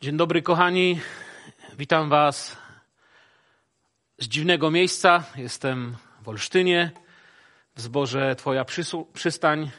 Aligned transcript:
Dzień 0.00 0.16
dobry, 0.16 0.42
kochani. 0.42 1.00
Witam 1.78 2.08
Was 2.08 2.56
z 4.18 4.28
dziwnego 4.28 4.70
miejsca. 4.70 5.24
Jestem 5.36 5.96
w 6.22 6.28
Olsztynie, 6.28 6.90
w 7.76 7.80
zborze 7.80 8.36
Twoja 8.36 8.64
przystań. 9.12 9.70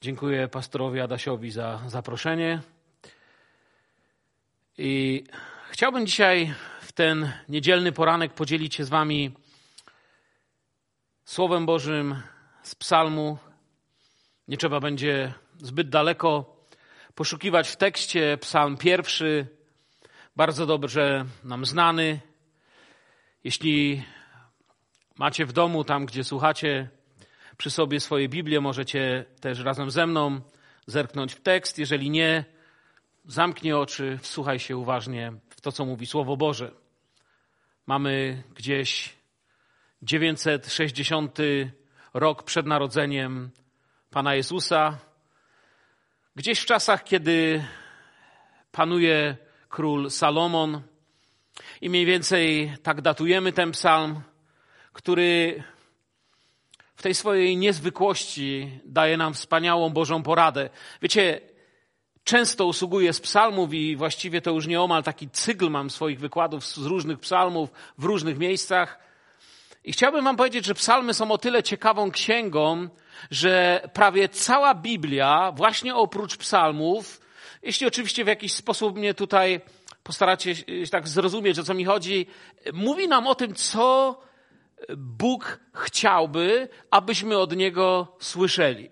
Dziękuję 0.00 0.48
pastorowi 0.48 1.00
Adasiowi 1.00 1.50
za 1.50 1.80
zaproszenie. 1.86 2.60
I 4.78 5.24
chciałbym 5.70 6.06
dzisiaj 6.06 6.54
w 6.80 6.92
ten 6.92 7.32
niedzielny 7.48 7.92
poranek 7.92 8.32
podzielić 8.34 8.74
się 8.74 8.84
z 8.84 8.88
Wami 8.88 9.32
Słowem 11.24 11.66
Bożym 11.66 12.22
z 12.62 12.74
Psalmu. 12.74 13.38
Nie 14.48 14.56
trzeba 14.56 14.80
będzie 14.80 15.32
zbyt 15.58 15.88
daleko 15.88 16.59
poszukiwać 17.20 17.68
w 17.68 17.76
tekście 17.76 18.38
psalm 18.38 18.76
pierwszy, 18.76 19.46
bardzo 20.36 20.66
dobrze 20.66 21.24
nam 21.44 21.64
znany. 21.64 22.20
Jeśli 23.44 24.04
macie 25.18 25.46
w 25.46 25.52
domu, 25.52 25.84
tam 25.84 26.06
gdzie 26.06 26.24
słuchacie 26.24 26.88
przy 27.56 27.70
sobie 27.70 28.00
swoje 28.00 28.28
Biblię, 28.28 28.60
możecie 28.60 29.24
też 29.40 29.58
razem 29.58 29.90
ze 29.90 30.06
mną 30.06 30.40
zerknąć 30.86 31.34
w 31.34 31.40
tekst. 31.40 31.78
Jeżeli 31.78 32.10
nie, 32.10 32.44
zamknij 33.24 33.72
oczy, 33.72 34.18
wsłuchaj 34.22 34.58
się 34.58 34.76
uważnie 34.76 35.32
w 35.50 35.60
to, 35.60 35.72
co 35.72 35.84
mówi 35.84 36.06
Słowo 36.06 36.36
Boże. 36.36 36.72
Mamy 37.86 38.42
gdzieś 38.54 39.16
960 40.02 41.38
rok 42.14 42.42
przed 42.42 42.66
narodzeniem 42.66 43.50
Pana 44.10 44.34
Jezusa, 44.34 45.09
Gdzieś 46.36 46.60
w 46.60 46.66
czasach, 46.66 47.04
kiedy 47.04 47.64
panuje 48.72 49.36
król 49.68 50.10
Salomon, 50.10 50.82
i 51.80 51.90
mniej 51.90 52.06
więcej 52.06 52.72
tak 52.82 53.00
datujemy 53.00 53.52
ten 53.52 53.72
psalm, 53.72 54.20
który 54.92 55.62
w 56.96 57.02
tej 57.02 57.14
swojej 57.14 57.56
niezwykłości 57.56 58.80
daje 58.84 59.16
nam 59.16 59.34
wspaniałą 59.34 59.90
Bożą 59.90 60.22
poradę. 60.22 60.70
Wiecie, 61.02 61.40
często 62.24 62.66
usługuję 62.66 63.12
z 63.12 63.20
psalmów 63.20 63.74
i 63.74 63.96
właściwie 63.96 64.40
to 64.40 64.50
już 64.50 64.66
nieomal 64.66 65.02
taki 65.02 65.30
cykl 65.30 65.70
mam 65.70 65.90
swoich 65.90 66.20
wykładów 66.20 66.66
z 66.66 66.78
różnych 66.78 67.18
psalmów 67.20 67.70
w 67.98 68.04
różnych 68.04 68.38
miejscach. 68.38 68.98
I 69.84 69.92
chciałbym 69.92 70.24
wam 70.24 70.36
powiedzieć, 70.36 70.64
że 70.64 70.74
psalmy 70.74 71.14
są 71.14 71.30
o 71.30 71.38
tyle 71.38 71.62
ciekawą 71.62 72.10
księgą, 72.10 72.88
że 73.30 73.82
prawie 73.92 74.28
cała 74.28 74.74
Biblia, 74.74 75.52
właśnie 75.56 75.94
oprócz 75.94 76.36
psalmów, 76.36 77.20
jeśli 77.62 77.86
oczywiście 77.86 78.24
w 78.24 78.28
jakiś 78.28 78.52
sposób 78.52 78.96
mnie 78.96 79.14
tutaj 79.14 79.60
postaracie 80.02 80.56
się 80.56 80.64
tak 80.90 81.08
zrozumieć, 81.08 81.58
o 81.58 81.64
co 81.64 81.74
mi 81.74 81.84
chodzi, 81.84 82.26
mówi 82.72 83.08
nam 83.08 83.26
o 83.26 83.34
tym, 83.34 83.54
co 83.54 84.18
Bóg 84.96 85.60
chciałby, 85.74 86.68
abyśmy 86.90 87.38
od 87.38 87.56
Niego 87.56 88.16
słyszeli. 88.20 88.90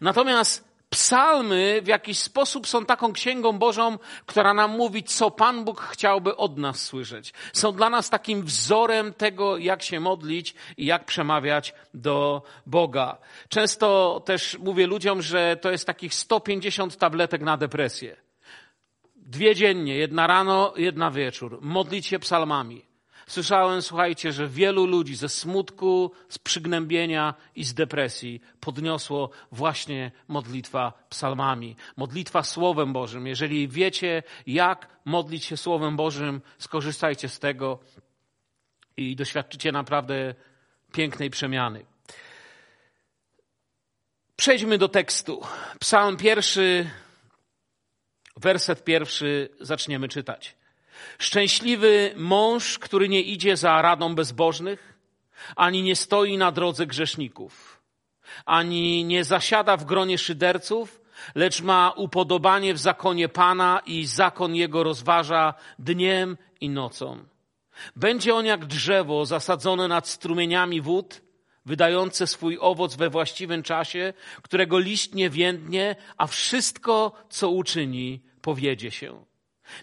Natomiast 0.00 0.73
Psalmy 0.94 1.80
w 1.82 1.86
jakiś 1.86 2.18
sposób 2.18 2.66
są 2.66 2.86
taką 2.86 3.12
księgą 3.12 3.58
Bożą, 3.58 3.98
która 4.26 4.54
nam 4.54 4.70
mówi, 4.70 5.02
co 5.02 5.30
Pan 5.30 5.64
Bóg 5.64 5.80
chciałby 5.80 6.36
od 6.36 6.58
nas 6.58 6.82
słyszeć. 6.82 7.32
Są 7.52 7.72
dla 7.72 7.90
nas 7.90 8.10
takim 8.10 8.42
wzorem 8.42 9.14
tego, 9.14 9.58
jak 9.58 9.82
się 9.82 10.00
modlić 10.00 10.54
i 10.76 10.86
jak 10.86 11.04
przemawiać 11.04 11.74
do 11.94 12.42
Boga. 12.66 13.18
Często 13.48 14.20
też 14.24 14.58
mówię 14.58 14.86
ludziom, 14.86 15.22
że 15.22 15.56
to 15.56 15.70
jest 15.70 15.86
takich 15.86 16.14
150 16.14 16.96
tabletek 16.96 17.42
na 17.42 17.56
depresję. 17.56 18.16
Dwie 19.16 19.54
dziennie, 19.54 19.96
jedna 19.96 20.26
rano, 20.26 20.72
jedna 20.76 21.10
wieczór. 21.10 21.58
Modlić 21.62 22.06
się 22.06 22.18
psalmami. 22.18 22.93
Słyszałem, 23.26 23.82
słuchajcie, 23.82 24.32
że 24.32 24.48
wielu 24.48 24.86
ludzi 24.86 25.16
ze 25.16 25.28
smutku, 25.28 26.10
z 26.28 26.38
przygnębienia 26.38 27.34
i 27.56 27.64
z 27.64 27.74
depresji 27.74 28.40
podniosło 28.60 29.30
właśnie 29.52 30.12
modlitwa 30.28 30.92
psalmami, 31.08 31.76
modlitwa 31.96 32.42
Słowem 32.42 32.92
Bożym. 32.92 33.26
Jeżeli 33.26 33.68
wiecie, 33.68 34.22
jak 34.46 34.88
modlić 35.04 35.44
się 35.44 35.56
Słowem 35.56 35.96
Bożym, 35.96 36.40
skorzystajcie 36.58 37.28
z 37.28 37.38
tego 37.38 37.78
i 38.96 39.16
doświadczycie 39.16 39.72
naprawdę 39.72 40.34
pięknej 40.92 41.30
przemiany. 41.30 41.84
Przejdźmy 44.36 44.78
do 44.78 44.88
tekstu. 44.88 45.42
Psalm 45.80 46.16
pierwszy, 46.16 46.90
werset 48.36 48.84
pierwszy, 48.84 49.48
zaczniemy 49.60 50.08
czytać. 50.08 50.56
Szczęśliwy 51.18 52.14
mąż, 52.16 52.78
który 52.78 53.08
nie 53.08 53.22
idzie 53.22 53.56
za 53.56 53.82
radą 53.82 54.14
bezbożnych, 54.14 54.94
ani 55.56 55.82
nie 55.82 55.96
stoi 55.96 56.38
na 56.38 56.52
drodze 56.52 56.86
grzeszników, 56.86 57.80
ani 58.44 59.04
nie 59.04 59.24
zasiada 59.24 59.76
w 59.76 59.84
gronie 59.84 60.18
szyderców, 60.18 61.00
lecz 61.34 61.62
ma 61.62 61.90
upodobanie 61.96 62.74
w 62.74 62.78
zakonie 62.78 63.28
Pana 63.28 63.80
i 63.86 64.06
zakon 64.06 64.54
jego 64.54 64.82
rozważa 64.82 65.54
dniem 65.78 66.36
i 66.60 66.68
nocą. 66.68 67.24
Będzie 67.96 68.34
on 68.34 68.46
jak 68.46 68.66
drzewo 68.66 69.26
zasadzone 69.26 69.88
nad 69.88 70.08
strumieniami 70.08 70.80
wód, 70.80 71.20
wydające 71.66 72.26
swój 72.26 72.58
owoc 72.60 72.96
we 72.96 73.10
właściwym 73.10 73.62
czasie, 73.62 74.12
którego 74.42 74.78
liść 74.78 75.12
nie 75.12 75.30
więdnie, 75.30 75.96
a 76.16 76.26
wszystko, 76.26 77.12
co 77.28 77.50
uczyni, 77.50 78.22
powiedzie 78.42 78.90
się. 78.90 79.24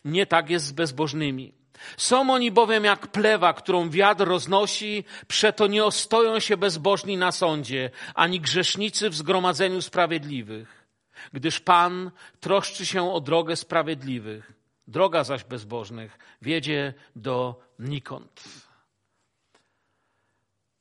Nie 0.06 0.26
tak 0.26 0.50
jest 0.50 0.66
z 0.66 0.72
bezbożnymi. 0.72 1.54
Są 1.98 2.34
oni 2.34 2.52
bowiem 2.52 2.84
jak 2.84 3.08
plewa, 3.08 3.54
którą 3.54 3.90
wiatr 3.90 4.26
roznosi, 4.26 5.04
przeto 5.28 5.68
nie 5.68 5.86
ostoją 5.86 6.40
się 6.40 6.58
bezbożni 6.58 7.18
na 7.18 7.32
sądzie, 7.32 7.90
ani 8.16 8.40
grzesznicy 8.40 9.10
w 9.10 9.16
zgromadzeniu 9.16 9.82
sprawiedliwych. 9.82 10.88
Gdyż 11.34 11.60
Pan 11.60 12.12
troszczy 12.40 12.86
się 12.86 13.14
o 13.14 13.22
drogę 13.22 13.56
sprawiedliwych, 13.56 14.54
droga 14.88 15.24
zaś 15.24 15.44
bezbożnych 15.44 16.18
wiedzie 16.42 16.94
do 17.16 17.62
nikąd. 17.80 18.44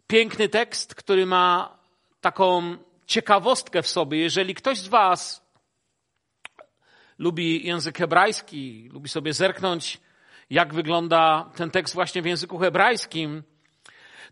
Piękny 0.07 0.49
tekst, 0.49 0.95
który 0.95 1.27
ma 1.27 1.79
taką 2.21 2.77
ciekawostkę 3.07 3.83
w 3.83 3.89
sobie. 3.89 4.19
Jeżeli 4.19 4.55
ktoś 4.55 4.79
z 4.79 4.89
Was 4.89 5.50
lubi 7.21 7.67
język 7.67 7.99
hebrajski, 7.99 8.91
lubi 8.93 9.09
sobie 9.09 9.33
zerknąć, 9.33 10.01
jak 10.51 10.75
wygląda 10.75 11.51
ten 11.57 11.71
tekst 11.71 11.95
właśnie 11.95 12.23
w 12.23 12.27
języku 12.27 12.59
hebrajskim, 12.59 13.43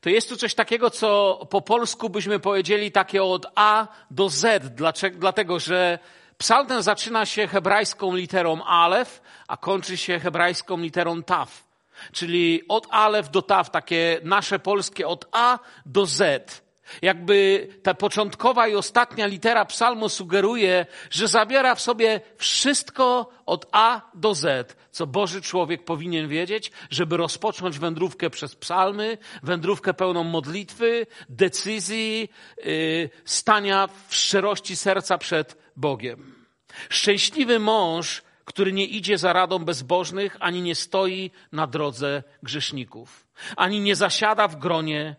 to 0.00 0.10
jest 0.10 0.28
tu 0.28 0.36
coś 0.36 0.54
takiego, 0.54 0.90
co 0.90 1.40
po 1.50 1.60
polsku 1.60 2.10
byśmy 2.10 2.40
powiedzieli 2.40 2.92
takie 2.92 3.22
od 3.22 3.46
A 3.54 3.86
do 4.10 4.28
Z, 4.28 4.74
dlatego 5.18 5.58
że 5.60 5.98
psalm 6.38 6.66
ten 6.66 6.82
zaczyna 6.82 7.26
się 7.26 7.46
hebrajską 7.46 8.16
literą 8.16 8.62
Alef, 8.62 9.22
a 9.48 9.56
kończy 9.56 9.96
się 9.96 10.18
hebrajską 10.18 10.78
literą 10.78 11.22
Taf. 11.22 11.64
Czyli 12.12 12.62
od 12.68 12.86
Alef 12.90 13.30
do 13.30 13.42
Taf, 13.42 13.70
takie 13.70 14.20
nasze 14.22 14.58
polskie 14.58 15.08
od 15.08 15.28
A 15.32 15.58
do 15.86 16.06
Z. 16.06 16.67
Jakby 17.02 17.68
ta 17.82 17.94
początkowa 17.94 18.68
i 18.68 18.74
ostatnia 18.74 19.26
litera 19.26 19.64
psalmu 19.64 20.08
sugeruje, 20.08 20.86
że 21.10 21.28
zabiera 21.28 21.74
w 21.74 21.80
sobie 21.80 22.20
wszystko 22.36 23.30
od 23.46 23.66
A 23.72 24.10
do 24.14 24.34
Z, 24.34 24.76
co 24.90 25.06
Boży 25.06 25.42
człowiek 25.42 25.84
powinien 25.84 26.28
wiedzieć, 26.28 26.72
żeby 26.90 27.16
rozpocząć 27.16 27.78
wędrówkę 27.78 28.30
przez 28.30 28.56
psalmy, 28.56 29.18
wędrówkę 29.42 29.94
pełną 29.94 30.24
modlitwy, 30.24 31.06
decyzji, 31.28 32.28
yy, 32.64 33.10
stania 33.24 33.88
w 34.08 34.14
szczerości 34.14 34.76
serca 34.76 35.18
przed 35.18 35.56
Bogiem. 35.76 36.46
Szczęśliwy 36.88 37.58
mąż, 37.58 38.22
który 38.44 38.72
nie 38.72 38.84
idzie 38.84 39.18
za 39.18 39.32
radą 39.32 39.58
bezbożnych, 39.58 40.36
ani 40.40 40.62
nie 40.62 40.74
stoi 40.74 41.30
na 41.52 41.66
drodze 41.66 42.22
grzeszników, 42.42 43.26
ani 43.56 43.80
nie 43.80 43.96
zasiada 43.96 44.48
w 44.48 44.56
gronie 44.56 45.16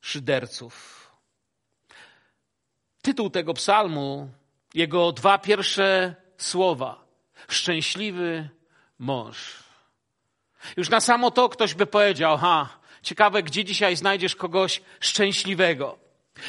szyderców. 0.00 0.95
Tytuł 3.06 3.30
tego 3.30 3.54
psalmu, 3.54 4.28
jego 4.74 5.12
dwa 5.12 5.38
pierwsze 5.38 6.14
słowa. 6.38 7.04
Szczęśliwy 7.48 8.48
mąż. 8.98 9.62
Już 10.76 10.90
na 10.90 11.00
samo 11.00 11.30
to 11.30 11.48
ktoś 11.48 11.74
by 11.74 11.86
powiedział, 11.86 12.36
ha, 12.38 12.68
ciekawe, 13.02 13.42
gdzie 13.42 13.64
dzisiaj 13.64 13.96
znajdziesz 13.96 14.36
kogoś 14.36 14.82
szczęśliwego. 15.00 15.98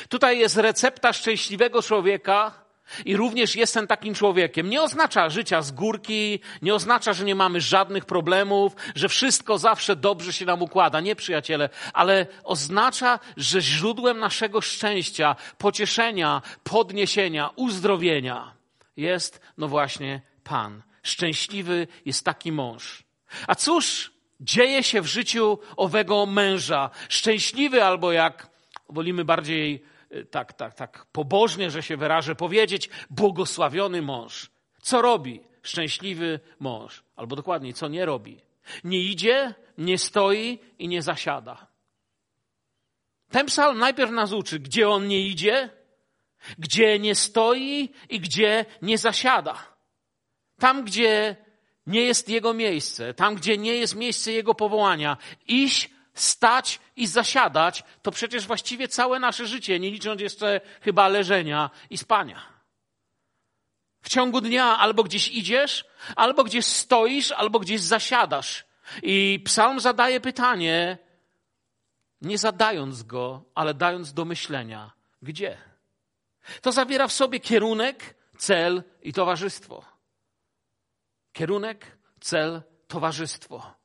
Tutaj 0.09 0.39
jest 0.39 0.57
recepta 0.57 1.13
szczęśliwego 1.13 1.81
człowieka, 1.81 2.63
i 3.05 3.17
również 3.17 3.55
jestem 3.55 3.87
takim 3.87 4.13
człowiekiem. 4.13 4.69
Nie 4.69 4.81
oznacza 4.81 5.29
życia 5.29 5.61
z 5.61 5.71
górki, 5.71 6.39
nie 6.61 6.75
oznacza, 6.75 7.13
że 7.13 7.25
nie 7.25 7.35
mamy 7.35 7.61
żadnych 7.61 8.05
problemów, 8.05 8.75
że 8.95 9.09
wszystko 9.09 9.57
zawsze 9.57 9.95
dobrze 9.95 10.33
się 10.33 10.45
nam 10.45 10.61
układa. 10.61 10.99
Nie, 10.99 11.15
przyjaciele, 11.15 11.69
ale 11.93 12.27
oznacza, 12.43 13.19
że 13.37 13.61
źródłem 13.61 14.19
naszego 14.19 14.61
szczęścia, 14.61 15.35
pocieszenia, 15.57 16.41
podniesienia, 16.63 17.49
uzdrowienia 17.55 18.53
jest, 18.97 19.41
no 19.57 19.67
właśnie, 19.67 20.21
Pan. 20.43 20.83
Szczęśliwy 21.03 21.87
jest 22.05 22.25
taki 22.25 22.51
mąż. 22.51 23.03
A 23.47 23.55
cóż 23.55 24.11
dzieje 24.39 24.83
się 24.83 25.01
w 25.01 25.05
życiu 25.05 25.59
owego 25.77 26.25
męża? 26.25 26.89
Szczęśliwy 27.09 27.83
albo 27.83 28.11
jak 28.11 28.49
wolimy 28.89 29.25
bardziej 29.25 29.83
tak, 30.31 30.53
tak, 30.53 30.75
tak 30.75 31.05
pobożnie, 31.11 31.71
że 31.71 31.83
się 31.83 31.97
wyrażę, 31.97 32.35
powiedzieć 32.35 32.89
błogosławiony 33.09 34.01
mąż. 34.01 34.51
Co 34.81 35.01
robi 35.01 35.41
szczęśliwy 35.63 36.39
mąż? 36.59 37.03
Albo 37.15 37.35
dokładniej, 37.35 37.73
co 37.73 37.87
nie 37.87 38.05
robi? 38.05 38.41
Nie 38.83 38.99
idzie, 38.99 39.53
nie 39.77 39.97
stoi 39.97 40.59
i 40.79 40.87
nie 40.87 41.01
zasiada. 41.01 41.67
Ten 43.31 43.45
psalm 43.45 43.77
najpierw 43.77 44.11
nas 44.11 44.31
uczy, 44.31 44.59
gdzie 44.59 44.89
on 44.89 45.07
nie 45.07 45.27
idzie, 45.27 45.69
gdzie 46.57 46.99
nie 46.99 47.15
stoi 47.15 47.89
i 48.09 48.19
gdzie 48.19 48.65
nie 48.81 48.97
zasiada. 48.97 49.77
Tam, 50.59 50.83
gdzie 50.83 51.35
nie 51.87 52.01
jest 52.01 52.29
jego 52.29 52.53
miejsce, 52.53 53.13
tam, 53.13 53.35
gdzie 53.35 53.57
nie 53.57 53.73
jest 53.73 53.95
miejsce 53.95 54.31
jego 54.31 54.55
powołania, 54.55 55.17
iść, 55.47 55.89
stać 56.19 56.79
i 56.95 57.07
zasiadać, 57.07 57.83
to 58.01 58.11
przecież 58.11 58.47
właściwie 58.47 58.87
całe 58.87 59.19
nasze 59.19 59.47
życie, 59.47 59.79
nie 59.79 59.91
licząc 59.91 60.21
jeszcze 60.21 60.61
chyba 60.81 61.07
leżenia 61.07 61.69
i 61.89 61.97
spania. 61.97 62.57
W 64.01 64.09
ciągu 64.09 64.41
dnia 64.41 64.77
albo 64.77 65.03
gdzieś 65.03 65.27
idziesz, 65.27 65.85
albo 66.15 66.43
gdzieś 66.43 66.65
stoisz, 66.65 67.31
albo 67.31 67.59
gdzieś 67.59 67.81
zasiadasz. 67.81 68.65
I 69.03 69.41
psalm 69.45 69.79
zadaje 69.79 70.21
pytanie, 70.21 70.97
nie 72.21 72.37
zadając 72.37 73.03
go, 73.03 73.43
ale 73.55 73.73
dając 73.73 74.13
do 74.13 74.25
myślenia, 74.25 74.91
gdzie? 75.21 75.57
To 76.61 76.71
zawiera 76.71 77.07
w 77.07 77.13
sobie 77.13 77.39
kierunek, 77.39 78.15
cel 78.37 78.83
i 79.01 79.13
towarzystwo. 79.13 79.85
Kierunek, 81.33 81.97
cel, 82.19 82.61
towarzystwo. 82.87 83.76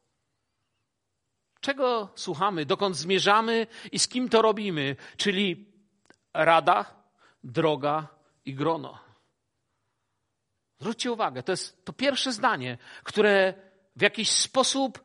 Czego 1.62 2.08
słuchamy, 2.14 2.66
dokąd 2.66 2.96
zmierzamy 2.96 3.66
i 3.92 3.98
z 3.98 4.08
kim 4.08 4.28
to 4.28 4.42
robimy? 4.42 4.96
Czyli 5.16 5.66
rada, 6.34 6.94
droga 7.44 8.08
i 8.44 8.54
grono. 8.54 8.98
Zwróćcie 10.80 11.12
uwagę, 11.12 11.42
to 11.42 11.52
jest 11.52 11.84
to 11.84 11.92
pierwsze 11.92 12.32
zdanie, 12.32 12.78
które 13.04 13.54
w 13.96 14.02
jakiś 14.02 14.30
sposób 14.30 15.02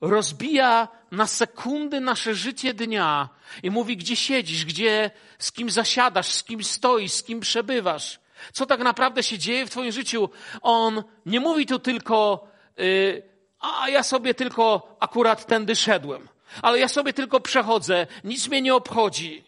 rozbija 0.00 0.88
na 1.10 1.26
sekundy 1.26 2.00
nasze 2.00 2.34
życie 2.34 2.74
dnia 2.74 3.28
i 3.62 3.70
mówi, 3.70 3.96
gdzie 3.96 4.16
siedzisz, 4.16 4.64
gdzie, 4.64 5.10
z 5.38 5.52
kim 5.52 5.70
zasiadasz, 5.70 6.32
z 6.32 6.44
kim 6.44 6.64
stoisz, 6.64 7.12
z 7.12 7.22
kim 7.22 7.40
przebywasz. 7.40 8.20
Co 8.52 8.66
tak 8.66 8.80
naprawdę 8.80 9.22
się 9.22 9.38
dzieje 9.38 9.66
w 9.66 9.70
Twoim 9.70 9.92
życiu? 9.92 10.28
On 10.62 11.04
nie 11.26 11.40
mówi 11.40 11.66
tu 11.66 11.78
tylko, 11.78 12.48
yy, 12.76 13.37
a 13.60 13.88
ja 13.88 14.02
sobie 14.02 14.34
tylko 14.34 14.96
akurat 15.00 15.46
tędy 15.46 15.76
szedłem, 15.76 16.28
ale 16.62 16.78
ja 16.78 16.88
sobie 16.88 17.12
tylko 17.12 17.40
przechodzę, 17.40 18.06
nic 18.24 18.48
mnie 18.48 18.62
nie 18.62 18.74
obchodzi. 18.74 19.44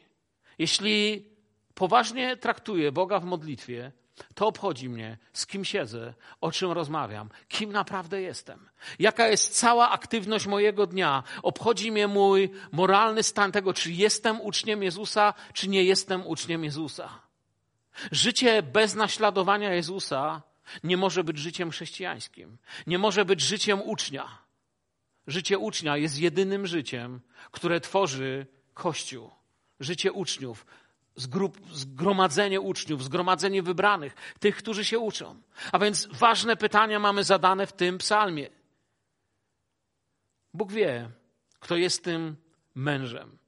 Jeśli 0.59 1.27
poważnie 1.75 2.37
traktuję 2.37 2.93
Boga 2.93 3.21
w 3.21 3.25
modlitwie, 3.25 3.93
to 4.35 4.47
obchodzi 4.47 4.89
mnie, 4.89 5.19
z 5.33 5.47
kim 5.47 5.65
siedzę, 5.65 6.15
o 6.41 6.53
czym 6.53 6.73
rozmawiam, 6.73 7.29
kim 7.49 7.73
naprawdę 7.73 8.23
jestem. 8.23 8.69
Jaka 8.99 9.29
jest 9.29 9.59
cała 9.59 9.91
aktywność 9.91 10.47
mojego 10.47 10.87
dnia. 10.87 11.23
Obchodzi 11.43 11.93
mnie 11.93 12.09
mój 12.09 12.51
moralny 12.73 13.23
stan 13.23 13.53
tego, 13.53 13.75
czy 13.75 13.93
jestem 13.93 14.41
uczniem 14.41 14.83
Jezusa, 14.83 15.35
czy 15.53 15.69
nie 15.69 15.85
jestem 15.85 16.27
uczniem 16.27 16.65
Jezusa. 16.65 17.09
Życie 18.13 18.63
bez 18.63 18.95
naśladowania 18.95 19.75
Jezusa 19.75 20.43
nie 20.85 20.97
może 20.97 21.25
być 21.25 21.39
życiem 21.39 21.71
chrześcijańskim. 21.71 22.59
Nie 22.87 22.99
może 22.99 23.25
być 23.25 23.41
życiem 23.41 23.83
ucznia. 23.83 24.39
Życie 25.27 25.59
ucznia 25.59 25.97
jest 25.97 26.19
jedynym 26.19 26.67
życiem, 26.67 27.21
które 27.51 27.81
tworzy 27.81 28.47
Kościół. 28.75 29.31
Życie 29.81 30.13
uczniów 30.13 30.67
zgromadzenie 31.73 32.61
uczniów, 32.61 33.05
zgromadzenie 33.05 33.63
wybranych, 33.63 34.15
tych, 34.41 34.57
którzy 34.57 34.85
się 34.85 34.99
uczą. 34.99 35.43
A 35.73 35.79
więc 35.79 36.09
ważne 36.13 36.57
pytania 36.57 36.99
mamy 36.99 37.25
zadane 37.25 37.67
w 37.67 37.73
tym 37.73 37.99
psalmie. 37.99 38.49
Bóg 40.55 40.73
wie, 40.73 41.11
kto 41.61 41.77
jest 41.77 42.05
tym 42.05 42.37
mężem. 42.75 43.39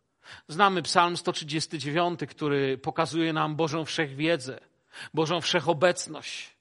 Znamy 0.48 0.82
psalm 0.82 1.16
139, 1.16 2.20
który 2.28 2.78
pokazuje 2.78 3.32
nam 3.32 3.56
Bożą 3.56 3.84
wszechwiedzę, 3.84 4.60
Bożą 5.14 5.40
wszechobecność. 5.40 6.56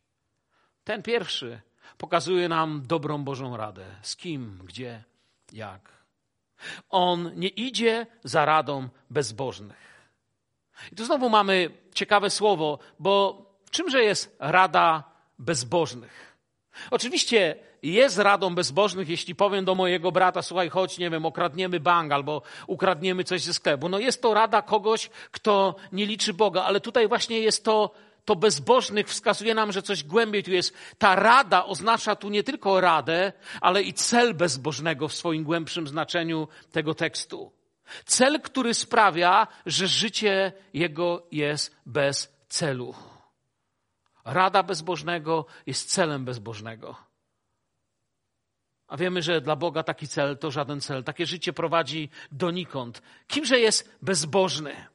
Ten 0.83 1.03
pierwszy 1.03 1.61
pokazuje 1.97 2.49
nam 2.49 2.83
dobrą 2.85 3.23
Bożą 3.23 3.57
radę. 3.57 3.85
Z 4.01 4.15
kim, 4.15 4.59
gdzie, 4.63 5.03
jak. 5.53 5.91
On 6.89 7.31
nie 7.35 7.47
idzie 7.47 8.07
za 8.23 8.45
radą 8.45 8.89
bezbożnych. 9.09 9.91
I 10.91 10.95
tu 10.95 11.05
znowu 11.05 11.29
mamy 11.29 11.69
ciekawe 11.93 12.29
słowo, 12.29 12.79
bo 12.99 13.45
czymże 13.71 14.03
jest 14.03 14.35
rada 14.39 15.03
bezbożnych? 15.39 16.37
Oczywiście 16.91 17.55
jest 17.83 18.17
radą 18.17 18.55
bezbożnych, 18.55 19.09
jeśli 19.09 19.35
powiem 19.35 19.65
do 19.65 19.75
mojego 19.75 20.11
brata, 20.11 20.41
słuchaj, 20.41 20.69
chodź, 20.69 20.97
nie 20.97 21.09
wiem, 21.09 21.25
okradniemy 21.25 21.79
bank 21.79 22.11
albo 22.11 22.41
ukradniemy 22.67 23.23
coś 23.23 23.41
ze 23.41 23.53
sklepu. 23.53 23.89
No 23.89 23.99
jest 23.99 24.21
to 24.21 24.33
rada 24.33 24.61
kogoś, 24.61 25.09
kto 25.31 25.75
nie 25.91 26.05
liczy 26.05 26.33
Boga, 26.33 26.63
ale 26.63 26.79
tutaj 26.79 27.07
właśnie 27.07 27.39
jest 27.39 27.65
to, 27.65 27.91
to 28.25 28.35
bezbożnych 28.35 29.07
wskazuje 29.07 29.53
nam, 29.53 29.71
że 29.71 29.81
coś 29.81 30.03
głębiej 30.03 30.43
tu 30.43 30.51
jest. 30.51 30.73
Ta 30.97 31.15
rada 31.15 31.65
oznacza 31.65 32.15
tu 32.15 32.29
nie 32.29 32.43
tylko 32.43 32.81
radę, 32.81 33.33
ale 33.61 33.83
i 33.83 33.93
cel 33.93 34.33
bezbożnego 34.33 35.07
w 35.07 35.13
swoim 35.13 35.43
głębszym 35.43 35.87
znaczeniu 35.87 36.47
tego 36.71 36.93
tekstu. 36.93 37.51
Cel, 38.05 38.41
który 38.41 38.73
sprawia, 38.73 39.47
że 39.65 39.87
życie 39.87 40.51
jego 40.73 41.27
jest 41.31 41.75
bez 41.85 42.33
celu. 42.47 42.95
Rada 44.25 44.63
bezbożnego 44.63 45.45
jest 45.65 45.91
celem 45.91 46.25
bezbożnego. 46.25 46.95
A 48.87 48.97
wiemy, 48.97 49.21
że 49.21 49.41
dla 49.41 49.55
Boga 49.55 49.83
taki 49.83 50.07
cel 50.07 50.37
to 50.37 50.51
żaden 50.51 50.81
cel. 50.81 51.03
Takie 51.03 51.25
życie 51.25 51.53
prowadzi 51.53 52.09
donikąd. 52.31 53.01
Kimże 53.27 53.59
jest 53.59 53.97
bezbożny? 54.01 54.87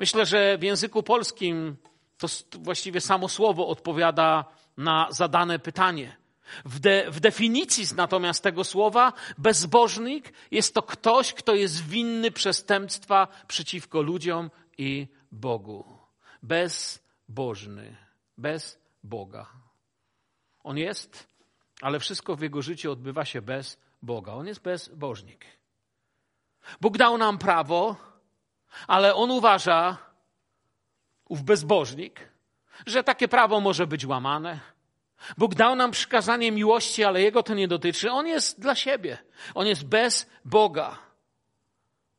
Myślę, 0.00 0.26
że 0.26 0.58
w 0.58 0.62
języku 0.62 1.02
polskim 1.02 1.76
to 2.18 2.26
właściwie 2.58 3.00
samo 3.00 3.28
słowo 3.28 3.68
odpowiada 3.68 4.44
na 4.76 5.08
zadane 5.10 5.58
pytanie. 5.58 6.16
W, 6.64 6.78
de, 6.78 7.10
w, 7.10 7.20
definicji 7.20 7.84
natomiast 7.96 8.42
tego 8.42 8.64
słowa 8.64 9.12
bezbożnik 9.38 10.32
jest 10.50 10.74
to 10.74 10.82
ktoś, 10.82 11.32
kto 11.32 11.54
jest 11.54 11.86
winny 11.86 12.30
przestępstwa 12.30 13.28
przeciwko 13.46 14.02
ludziom 14.02 14.50
i 14.78 15.08
Bogu. 15.32 15.98
Bezbożny, 16.42 17.96
bez 18.38 18.78
Boga. 19.02 19.46
On 20.64 20.78
jest, 20.78 21.26
ale 21.80 22.00
wszystko 22.00 22.36
w 22.36 22.42
jego 22.42 22.62
życiu 22.62 22.92
odbywa 22.92 23.24
się 23.24 23.42
bez 23.42 23.78
Boga. 24.02 24.32
On 24.32 24.46
jest 24.46 24.62
bezbożnik. 24.62 25.46
Bóg 26.80 26.98
dał 26.98 27.18
nam 27.18 27.38
prawo, 27.38 27.96
ale 28.86 29.14
on 29.14 29.30
uważa, 29.30 29.96
ów 31.28 31.42
bezbożnik, 31.42 32.28
że 32.86 33.04
takie 33.04 33.28
prawo 33.28 33.60
może 33.60 33.86
być 33.86 34.06
łamane 34.06 34.60
Bóg 35.38 35.54
dał 35.54 35.76
nam 35.76 35.90
przykazanie 35.90 36.52
miłości, 36.52 37.04
ale 37.04 37.22
Jego 37.22 37.42
to 37.42 37.54
nie 37.54 37.68
dotyczy. 37.68 38.10
On 38.10 38.26
jest 38.26 38.60
dla 38.60 38.74
siebie. 38.74 39.18
On 39.54 39.66
jest 39.66 39.84
bez 39.84 40.30
Boga. 40.44 40.98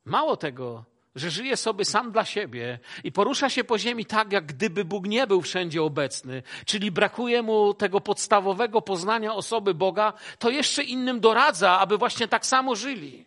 Mało 0.05 0.37
tego, 0.37 0.85
że 1.15 1.31
żyje 1.31 1.57
sobie 1.57 1.85
sam 1.85 2.11
dla 2.11 2.25
siebie 2.25 2.79
i 3.03 3.11
porusza 3.11 3.49
się 3.49 3.63
po 3.63 3.77
ziemi 3.77 4.05
tak, 4.05 4.31
jak 4.31 4.45
gdyby 4.45 4.85
Bóg 4.85 5.07
nie 5.07 5.27
był 5.27 5.41
wszędzie 5.41 5.83
obecny, 5.83 6.43
czyli 6.65 6.91
brakuje 6.91 7.41
mu 7.41 7.73
tego 7.73 8.01
podstawowego 8.01 8.81
poznania 8.81 9.33
osoby 9.33 9.73
Boga, 9.73 10.13
to 10.39 10.49
jeszcze 10.49 10.83
innym 10.83 11.19
doradza, 11.19 11.79
aby 11.79 11.97
właśnie 11.97 12.27
tak 12.27 12.45
samo 12.45 12.75
żyli. 12.75 13.25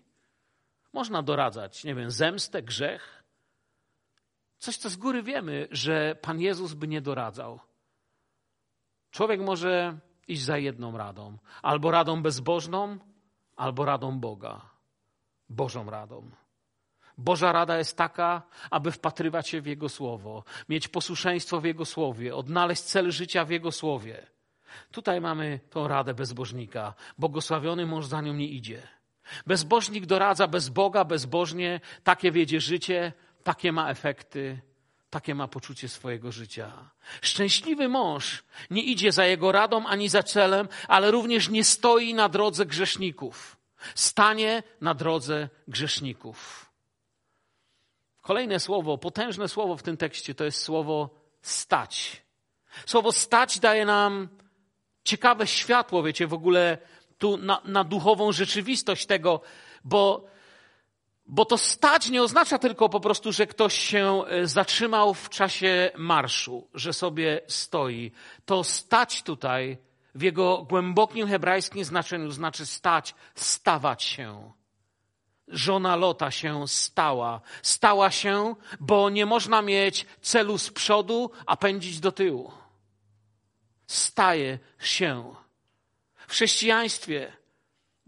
Można 0.92 1.22
doradzać, 1.22 1.84
nie 1.84 1.94
wiem, 1.94 2.10
zemstę, 2.10 2.62
grzech. 2.62 3.20
Coś, 4.61 4.76
co 4.76 4.90
z 4.90 4.97
góry 4.97 5.23
wiemy, 5.23 5.69
że 5.71 6.14
Pan 6.23 6.40
Jezus 6.40 6.75
by 6.75 6.88
nie 6.88 7.00
doradzał. 7.00 7.61
Człowiek 9.11 9.40
może 9.40 9.99
iść 10.29 10.43
za 10.43 10.59
jedną 10.59 10.99
radą, 10.99 11.38
albo 11.62 11.90
radą 11.90 12.23
bezbożną, 12.23 12.99
albo 13.57 13.85
radą 13.85 14.21
Boga, 14.21 14.61
Bożą 15.49 15.90
radą. 15.90 16.31
Boża 17.19 17.52
rada 17.52 17.79
jest 17.79 17.97
taka, 17.97 18.43
aby 18.71 18.93
wpatrywać 18.93 19.49
się 19.49 19.61
w 19.61 19.67
Jego 19.67 19.88
słowo, 19.88 20.45
mieć 20.69 20.88
posłuszeństwo 20.88 21.61
w 21.61 21.64
Jego 21.64 21.85
słowie, 21.85 22.37
odnaleźć 22.37 22.83
cel 22.83 23.11
życia 23.11 23.45
w 23.45 23.50
Jego 23.50 23.73
słowie. 23.73 24.26
Tutaj 24.93 25.21
mamy 25.21 25.61
tą 25.71 25.88
radę 25.88 26.14
bezbożnika. 26.14 26.95
Błogosławiony 27.19 27.87
mąż 27.87 28.07
za 28.07 28.21
nią 28.21 28.33
nie 28.35 28.47
idzie. 28.47 28.83
Bezbożnik 29.47 30.07
doradza 30.07 30.49
bez 30.49 30.69
Boga, 30.69 31.05
bezbożnie, 31.05 31.81
takie 32.05 32.33
wiedzie 32.33 32.61
życie, 32.61 33.12
takie 33.44 33.73
ma 33.73 33.90
efekty. 33.90 34.61
takie 35.11 35.35
ma 35.35 35.49
poczucie 35.49 35.88
swojego 35.88 36.32
życia. 36.32 36.73
Szczęśliwy 37.23 37.88
mąż 37.88 38.44
nie 38.70 38.82
idzie 38.82 39.12
za 39.12 39.26
jego 39.26 39.52
radą 39.52 39.87
ani 39.87 40.09
za 40.09 40.23
celem, 40.23 40.68
ale 40.88 41.11
również 41.11 41.49
nie 41.49 41.64
stoi 41.64 42.14
na 42.14 42.28
drodze 42.28 42.66
grzeszników. 42.66 43.56
Stanie 43.94 44.62
na 44.80 44.94
drodze 44.94 45.49
grzeszników. 45.68 46.70
Kolejne 48.23 48.61
słowo, 48.61 48.99
potężne 48.99 49.49
słowo 49.49 49.76
w 49.76 49.82
tym 49.82 49.97
tekście 49.97 50.35
to 50.35 50.44
jest 50.44 50.62
słowo 50.62 51.11
stać. 51.42 52.23
Słowo 52.87 53.12
stać 53.12 53.59
daje 53.59 53.85
nam 53.85 54.28
ciekawe 55.04 55.47
światło, 55.47 56.02
wiecie, 56.02 56.26
w 56.26 56.35
ogóle 56.35 56.78
tu 57.18 57.37
na, 57.37 57.61
na 57.64 57.85
duchową 57.85 58.32
rzeczywistość 58.32 59.06
tego, 59.06 59.40
bo, 59.85 60.28
bo 61.27 61.45
to 61.45 61.59
stać 61.59 62.09
nie 62.09 62.23
oznacza 62.23 62.59
tylko 62.59 62.89
po 62.89 63.00
prostu, 63.00 63.33
że 63.33 63.47
ktoś 63.47 63.79
się 63.79 64.23
e, 64.27 64.47
zatrzymał 64.47 65.15
w 65.15 65.29
czasie 65.29 65.91
marszu, 65.97 66.69
że 66.75 66.93
sobie 66.93 67.41
stoi. 67.47 68.12
To 68.45 68.65
stać 68.65 69.23
tutaj 69.23 69.79
w 70.15 70.23
jego 70.23 70.62
głębokim 70.62 71.29
hebrajskim 71.29 71.85
znaczeniu 71.85 72.31
znaczy 72.31 72.67
stać, 72.67 73.15
stawać 73.35 74.03
się. 74.03 74.53
Żona 75.49 75.97
Lota 75.97 76.31
się 76.31 76.69
stała. 76.69 77.41
Stała 77.62 78.11
się, 78.11 78.55
bo 78.81 79.11
nie 79.11 79.27
można 79.27 79.62
mieć 79.62 80.07
celu 80.21 80.59
z 80.59 80.71
przodu, 80.71 81.31
a 81.47 81.57
pędzić 81.57 82.00
do 82.00 82.12
tyłu. 82.12 82.53
Staje 83.87 84.59
się. 84.79 85.35
W 86.27 86.33
chrześcijaństwie 86.33 87.33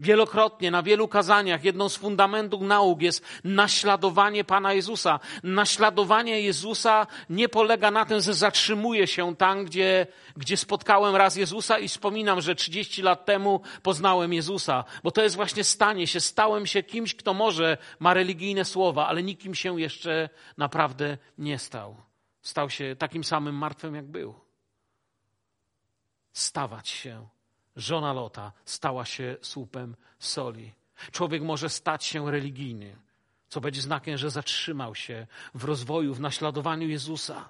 Wielokrotnie, 0.03 0.71
na 0.71 0.83
wielu 0.83 1.09
kazaniach, 1.09 1.65
jedną 1.65 1.89
z 1.89 1.97
fundamentów 1.97 2.63
nauk 2.63 3.03
jest 3.03 3.25
naśladowanie 3.45 4.45
Pana 4.45 4.73
Jezusa. 4.73 5.21
Naśladowanie 5.43 6.41
Jezusa 6.41 7.07
nie 7.31 7.49
polega 7.49 7.91
na 7.91 8.05
tym, 8.05 8.21
że 8.21 8.35
zatrzymuję 8.35 9.07
się 9.07 9.37
tam, 9.37 9.65
gdzie, 9.65 10.07
gdzie 10.37 10.57
spotkałem 10.57 11.17
raz 11.17 11.37
Jezusa 11.37 11.79
i 11.79 11.89
wspominam, 11.89 12.41
że 12.41 12.55
30 12.55 13.03
lat 13.03 13.25
temu 13.25 13.61
poznałem 13.83 14.33
Jezusa, 14.33 14.85
bo 15.03 15.11
to 15.11 15.23
jest 15.23 15.37
właśnie 15.37 15.65
stanie 15.65 16.07
się. 16.07 16.21
Stałem 16.21 16.67
się 16.67 16.83
kimś, 16.83 17.15
kto 17.15 17.35
może 17.35 17.79
ma 18.01 18.15
religijne 18.15 18.65
słowa, 18.65 19.07
ale 19.07 19.23
nikim 19.23 19.55
się 19.55 19.81
jeszcze 19.81 20.29
naprawdę 20.57 21.19
nie 21.39 21.59
stał. 21.59 21.97
Stał 22.43 22.71
się 22.71 22.97
takim 22.99 23.25
samym 23.25 23.55
martwym, 23.55 23.95
jak 23.95 24.07
był. 24.07 24.35
Stawać 26.33 26.89
się 26.89 27.27
żona 27.77 28.13
Lota 28.13 28.53
stała 28.65 29.05
się 29.05 29.37
słupem 29.43 29.97
soli. 30.19 30.73
Człowiek 31.13 31.43
może 31.43 31.69
stać 31.69 32.05
się 32.05 32.31
religijny, 32.31 32.97
co 33.49 33.61
będzie 33.61 33.83
znakiem, 33.83 34.17
że 34.19 34.31
zatrzymał 34.31 34.95
się 34.95 35.27
w 35.55 35.65
rozwoju, 35.65 36.15
w 36.15 36.21
naśladowaniu 36.21 36.89
Jezusa. 36.89 37.49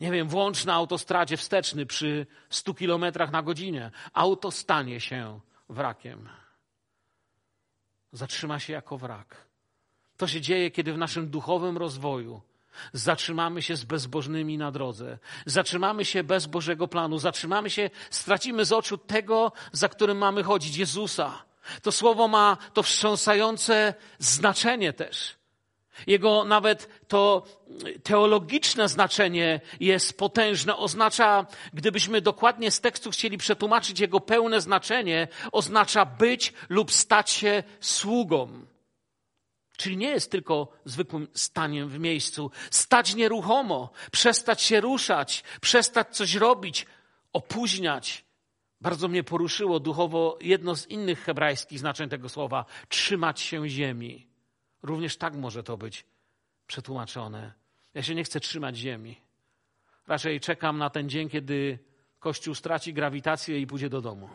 Nie 0.00 0.10
wiem, 0.10 0.28
włącz 0.28 0.64
na 0.64 0.74
autostradzie 0.74 1.36
wsteczny 1.36 1.86
przy 1.86 2.26
100 2.50 2.74
kilometrach 2.74 3.30
na 3.30 3.42
godzinę. 3.42 3.90
Auto 4.12 4.50
stanie 4.50 5.00
się 5.00 5.40
wrakiem. 5.68 6.28
Zatrzyma 8.12 8.58
się 8.58 8.72
jako 8.72 8.98
wrak. 8.98 9.46
To 10.16 10.26
się 10.26 10.40
dzieje, 10.40 10.70
kiedy 10.70 10.92
w 10.92 10.98
naszym 10.98 11.30
duchowym 11.30 11.78
rozwoju 11.78 12.42
Zatrzymamy 12.92 13.62
się 13.62 13.76
z 13.76 13.84
bezbożnymi 13.84 14.58
na 14.58 14.70
drodze. 14.72 15.18
Zatrzymamy 15.46 16.04
się 16.04 16.24
bez 16.24 16.46
Bożego 16.46 16.88
planu. 16.88 17.18
Zatrzymamy 17.18 17.70
się, 17.70 17.90
stracimy 18.10 18.64
z 18.64 18.72
oczu 18.72 18.98
tego, 18.98 19.52
za 19.72 19.88
którym 19.88 20.18
mamy 20.18 20.42
chodzić, 20.42 20.76
Jezusa. 20.76 21.44
To 21.82 21.92
słowo 21.92 22.28
ma 22.28 22.56
to 22.72 22.82
wstrząsające 22.82 23.94
znaczenie 24.18 24.92
też. 24.92 25.36
Jego 26.06 26.44
nawet 26.44 26.88
to 27.08 27.46
teologiczne 28.02 28.88
znaczenie 28.88 29.60
jest 29.80 30.18
potężne. 30.18 30.76
Oznacza, 30.76 31.46
gdybyśmy 31.74 32.20
dokładnie 32.20 32.70
z 32.70 32.80
tekstu 32.80 33.10
chcieli 33.10 33.38
przetłumaczyć 33.38 34.00
jego 34.00 34.20
pełne 34.20 34.60
znaczenie, 34.60 35.28
oznacza 35.52 36.04
być 36.06 36.52
lub 36.68 36.92
stać 36.92 37.30
się 37.30 37.62
sługą. 37.80 38.66
Czyli 39.84 39.96
nie 39.96 40.08
jest 40.08 40.30
tylko 40.30 40.72
zwykłym 40.84 41.28
staniem 41.34 41.88
w 41.88 41.98
miejscu. 41.98 42.50
Stać 42.70 43.14
nieruchomo, 43.14 43.90
przestać 44.12 44.62
się 44.62 44.80
ruszać, 44.80 45.44
przestać 45.60 46.16
coś 46.16 46.34
robić, 46.34 46.86
opóźniać. 47.32 48.24
Bardzo 48.80 49.08
mnie 49.08 49.24
poruszyło 49.24 49.80
duchowo 49.80 50.38
jedno 50.40 50.76
z 50.76 50.86
innych 50.86 51.20
hebrajskich 51.20 51.78
znaczeń 51.78 52.08
tego 52.08 52.28
słowa 52.28 52.64
trzymać 52.88 53.40
się 53.40 53.68
ziemi. 53.68 54.26
Również 54.82 55.16
tak 55.16 55.34
może 55.34 55.62
to 55.62 55.76
być 55.76 56.04
przetłumaczone. 56.66 57.52
Ja 57.94 58.02
się 58.02 58.14
nie 58.14 58.24
chcę 58.24 58.40
trzymać 58.40 58.76
ziemi. 58.76 59.20
Raczej 60.06 60.40
czekam 60.40 60.78
na 60.78 60.90
ten 60.90 61.08
dzień, 61.08 61.28
kiedy 61.28 61.78
Kościół 62.18 62.54
straci 62.54 62.94
grawitację 62.94 63.60
i 63.60 63.66
pójdzie 63.66 63.88
do 63.88 64.00
domu 64.00 64.28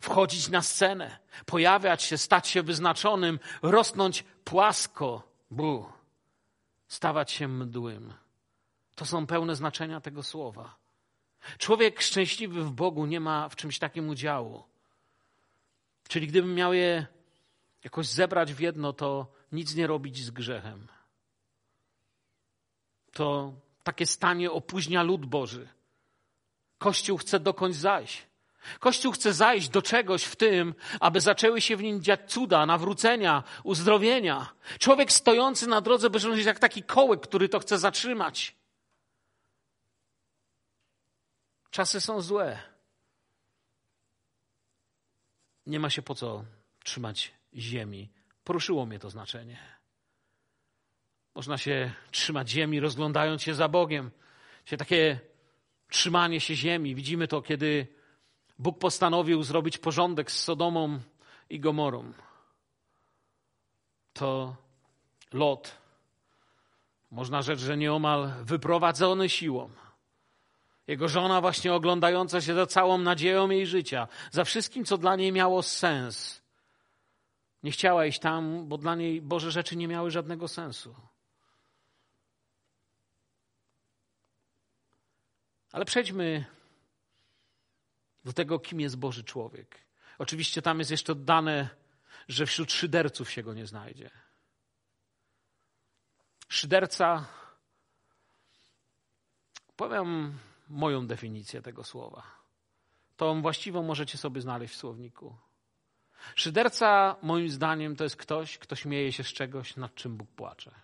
wchodzić 0.00 0.48
na 0.48 0.62
scenę, 0.62 1.18
pojawiać 1.46 2.02
się, 2.02 2.18
stać 2.18 2.48
się 2.48 2.62
wyznaczonym, 2.62 3.38
rosnąć 3.62 4.24
płasko, 4.44 5.22
bu, 5.50 5.86
stawać 6.88 7.32
się 7.32 7.48
mdłym. 7.48 8.14
To 8.94 9.06
są 9.06 9.26
pełne 9.26 9.56
znaczenia 9.56 10.00
tego 10.00 10.22
słowa. 10.22 10.76
Człowiek 11.58 12.00
szczęśliwy 12.00 12.64
w 12.64 12.70
Bogu 12.70 13.06
nie 13.06 13.20
ma 13.20 13.48
w 13.48 13.56
czymś 13.56 13.78
takim 13.78 14.08
udziału. 14.08 14.64
Czyli 16.08 16.26
gdybym 16.26 16.54
miał 16.54 16.74
je 16.74 17.06
jakoś 17.84 18.06
zebrać 18.06 18.54
w 18.54 18.60
jedno, 18.60 18.92
to 18.92 19.26
nic 19.52 19.74
nie 19.74 19.86
robić 19.86 20.24
z 20.24 20.30
grzechem. 20.30 20.88
To 23.12 23.52
takie 23.82 24.06
stanie 24.06 24.50
opóźnia 24.50 25.02
lud 25.02 25.26
Boży. 25.26 25.68
Kościół 26.78 27.18
chce 27.18 27.40
dokądś 27.40 27.76
zajść. 27.76 28.26
Kościół 28.80 29.12
chce 29.12 29.32
zajść 29.32 29.68
do 29.68 29.82
czegoś 29.82 30.24
w 30.24 30.36
tym, 30.36 30.74
aby 31.00 31.20
zaczęły 31.20 31.60
się 31.60 31.76
w 31.76 31.82
nim 31.82 32.02
dziać 32.02 32.20
cuda, 32.32 32.66
nawrócenia, 32.66 33.42
uzdrowienia. 33.64 34.54
Człowiek 34.78 35.12
stojący 35.12 35.66
na 35.66 35.80
drodze 35.80 36.10
Bożej 36.10 36.32
jest 36.32 36.46
jak 36.46 36.58
taki 36.58 36.82
kołek, 36.82 37.20
który 37.20 37.48
to 37.48 37.58
chce 37.58 37.78
zatrzymać. 37.78 38.56
Czasy 41.70 42.00
są 42.00 42.20
złe. 42.20 42.58
Nie 45.66 45.80
ma 45.80 45.90
się 45.90 46.02
po 46.02 46.14
co 46.14 46.44
trzymać 46.84 47.34
ziemi. 47.54 48.10
Poruszyło 48.44 48.86
mnie 48.86 48.98
to 48.98 49.10
znaczenie. 49.10 49.58
Można 51.34 51.58
się 51.58 51.92
trzymać 52.10 52.50
ziemi, 52.50 52.80
rozglądając 52.80 53.42
się 53.42 53.54
za 53.54 53.68
Bogiem. 53.68 54.10
Się 54.64 54.76
takie 54.76 55.20
trzymanie 55.88 56.40
się 56.40 56.54
ziemi. 56.54 56.94
Widzimy 56.94 57.28
to, 57.28 57.42
kiedy 57.42 57.86
Bóg 58.58 58.78
postanowił 58.78 59.42
zrobić 59.42 59.78
porządek 59.78 60.30
z 60.30 60.42
Sodomą 60.42 61.00
i 61.50 61.60
Gomorą. 61.60 62.12
To 64.12 64.56
Lot, 65.32 65.78
można 67.10 67.42
rzec, 67.42 67.60
że 67.60 67.76
nieomal 67.76 68.32
wyprowadzony 68.42 69.28
siłą. 69.28 69.70
Jego 70.86 71.08
żona 71.08 71.40
właśnie 71.40 71.74
oglądająca 71.74 72.40
się 72.40 72.54
za 72.54 72.66
całą 72.66 72.98
nadzieją 72.98 73.50
jej 73.50 73.66
życia, 73.66 74.08
za 74.30 74.44
wszystkim, 74.44 74.84
co 74.84 74.98
dla 74.98 75.16
niej 75.16 75.32
miało 75.32 75.62
sens. 75.62 76.42
Nie 77.62 77.70
chciała 77.70 78.06
iść 78.06 78.18
tam, 78.18 78.68
bo 78.68 78.78
dla 78.78 78.94
niej 78.94 79.22
Boże 79.22 79.50
rzeczy 79.50 79.76
nie 79.76 79.88
miały 79.88 80.10
żadnego 80.10 80.48
sensu. 80.48 80.94
Ale 85.72 85.84
przejdźmy 85.84 86.44
do 88.24 88.32
tego, 88.32 88.58
kim 88.58 88.80
jest 88.80 88.96
Boży 88.96 89.24
człowiek. 89.24 89.84
Oczywiście 90.18 90.62
tam 90.62 90.78
jest 90.78 90.90
jeszcze 90.90 91.14
dodane, 91.14 91.68
że 92.28 92.46
wśród 92.46 92.72
szyderców 92.72 93.30
się 93.30 93.42
go 93.42 93.54
nie 93.54 93.66
znajdzie. 93.66 94.10
Szyderca, 96.48 97.26
powiem 99.76 100.38
moją 100.68 101.06
definicję 101.06 101.62
tego 101.62 101.84
słowa. 101.84 102.22
Tą 103.16 103.42
właściwą 103.42 103.82
możecie 103.82 104.18
sobie 104.18 104.40
znaleźć 104.40 104.74
w 104.74 104.78
słowniku. 104.78 105.36
Szyderca, 106.34 107.16
moim 107.22 107.48
zdaniem, 107.50 107.96
to 107.96 108.04
jest 108.04 108.16
ktoś, 108.16 108.58
kto 108.58 108.76
śmieje 108.76 109.12
się 109.12 109.24
z 109.24 109.32
czegoś, 109.32 109.76
nad 109.76 109.94
czym 109.94 110.16
Bóg 110.16 110.30
płacze. 110.30 110.74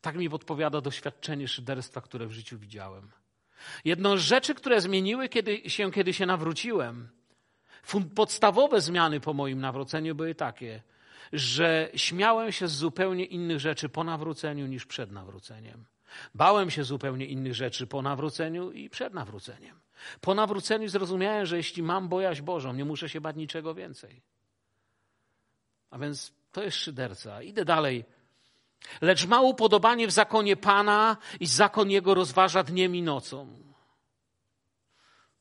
Tak 0.00 0.16
mi 0.16 0.30
podpowiada 0.30 0.80
doświadczenie 0.80 1.48
szyderstwa, 1.48 2.00
które 2.00 2.26
w 2.26 2.32
życiu 2.32 2.58
widziałem. 2.58 3.12
Jedną 3.84 4.16
z 4.16 4.20
rzeczy, 4.20 4.54
które 4.54 4.80
zmieniły 4.80 5.28
kiedy 5.28 5.70
się, 5.70 5.90
kiedy 5.90 6.12
się 6.12 6.26
nawróciłem, 6.26 7.08
podstawowe 8.14 8.80
zmiany 8.80 9.20
po 9.20 9.34
moim 9.34 9.60
nawróceniu 9.60 10.14
były 10.14 10.34
takie, 10.34 10.82
że 11.32 11.90
śmiałem 11.94 12.52
się 12.52 12.68
z 12.68 12.72
zupełnie 12.72 13.24
innych 13.24 13.60
rzeczy 13.60 13.88
po 13.88 14.04
nawróceniu 14.04 14.66
niż 14.66 14.86
przed 14.86 15.12
nawróceniem. 15.12 15.84
Bałem 16.34 16.70
się 16.70 16.84
zupełnie 16.84 17.26
innych 17.26 17.54
rzeczy 17.54 17.86
po 17.86 18.02
nawróceniu 18.02 18.70
i 18.70 18.90
przed 18.90 19.14
nawróceniem. 19.14 19.80
Po 20.20 20.34
nawróceniu 20.34 20.88
zrozumiałem, 20.88 21.46
że 21.46 21.56
jeśli 21.56 21.82
mam 21.82 22.08
bojaźń 22.08 22.42
Bożą, 22.42 22.72
nie 22.72 22.84
muszę 22.84 23.08
się 23.08 23.20
bać 23.20 23.36
niczego 23.36 23.74
więcej. 23.74 24.22
A 25.90 25.98
więc 25.98 26.32
to 26.52 26.62
jest 26.62 26.76
szyderca. 26.76 27.42
Idę 27.42 27.64
dalej. 27.64 28.04
Lecz 29.00 29.26
ma 29.26 29.40
upodobanie 29.40 30.06
w 30.06 30.10
zakonie 30.10 30.56
Pana 30.56 31.16
i 31.40 31.46
zakon 31.46 31.90
Jego 31.90 32.14
rozważa 32.14 32.62
dniem 32.62 32.96
i 32.96 33.02
nocą. 33.02 33.62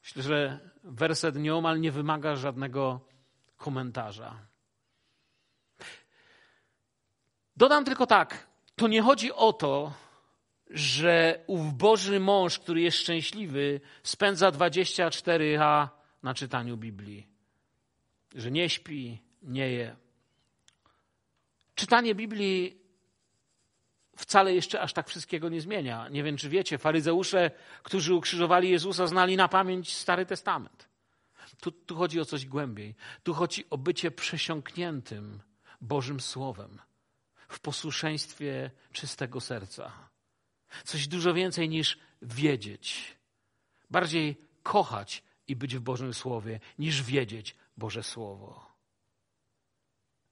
Myślę, 0.04 0.24
że 0.24 0.60
werset 0.84 1.36
nieomal 1.36 1.80
nie 1.80 1.92
wymaga 1.92 2.36
żadnego 2.36 3.00
komentarza. 3.58 4.36
Dodam 7.58 7.86
tylko 7.86 8.08
tak, 8.08 8.48
to 8.76 8.88
nie 8.88 9.02
chodzi 9.02 9.34
o 9.34 9.54
to, 9.54 9.94
że 10.70 11.44
ów 11.48 11.74
Boży 11.74 12.20
mąż, 12.20 12.60
który 12.60 12.82
jest 12.82 12.98
szczęśliwy, 12.98 13.82
spędza 14.04 14.52
24H 14.52 15.88
na 16.24 16.34
czytaniu 16.34 16.78
Biblii. 16.78 17.28
Że 18.36 18.52
nie 18.52 18.70
śpi, 18.70 19.22
nie 19.42 19.70
je. 19.70 19.96
Czytanie 21.76 22.16
Biblii 22.16 22.81
wcale 24.18 24.54
jeszcze 24.54 24.82
aż 24.82 24.94
tak 24.94 25.10
wszystkiego 25.10 25.50
nie 25.50 25.62
zmienia. 25.62 26.10
Nie 26.10 26.24
wiem, 26.24 26.38
czy 26.38 26.50
wiecie, 26.50 26.78
faryzeusze, 26.78 27.52
którzy 27.84 28.14
ukrzyżowali 28.14 28.70
Jezusa, 28.70 29.08
znali 29.08 29.38
na 29.38 29.48
pamięć 29.48 29.98
Stary 29.98 30.26
Testament. 30.26 30.90
Tu, 31.60 31.72
tu 31.72 31.96
chodzi 31.96 32.20
o 32.20 32.26
coś 32.26 32.46
głębiej. 32.46 32.96
Tu 33.24 33.34
chodzi 33.34 33.66
o 33.70 33.78
bycie 33.78 34.12
przesiąkniętym 34.12 35.42
Bożym 35.82 36.20
Słowem 36.20 36.80
w 37.48 37.60
posłuszeństwie 37.60 38.72
czystego 38.92 39.42
serca. 39.42 40.10
Coś 40.84 41.08
dużo 41.08 41.34
więcej 41.34 41.70
niż 41.70 42.00
wiedzieć. 42.22 43.18
Bardziej 43.90 44.38
kochać 44.64 45.24
i 45.48 45.56
być 45.56 45.76
w 45.76 45.80
Bożym 45.80 46.14
Słowie, 46.14 46.60
niż 46.80 47.04
wiedzieć 47.04 47.56
Boże 47.78 48.04
Słowo. 48.04 48.72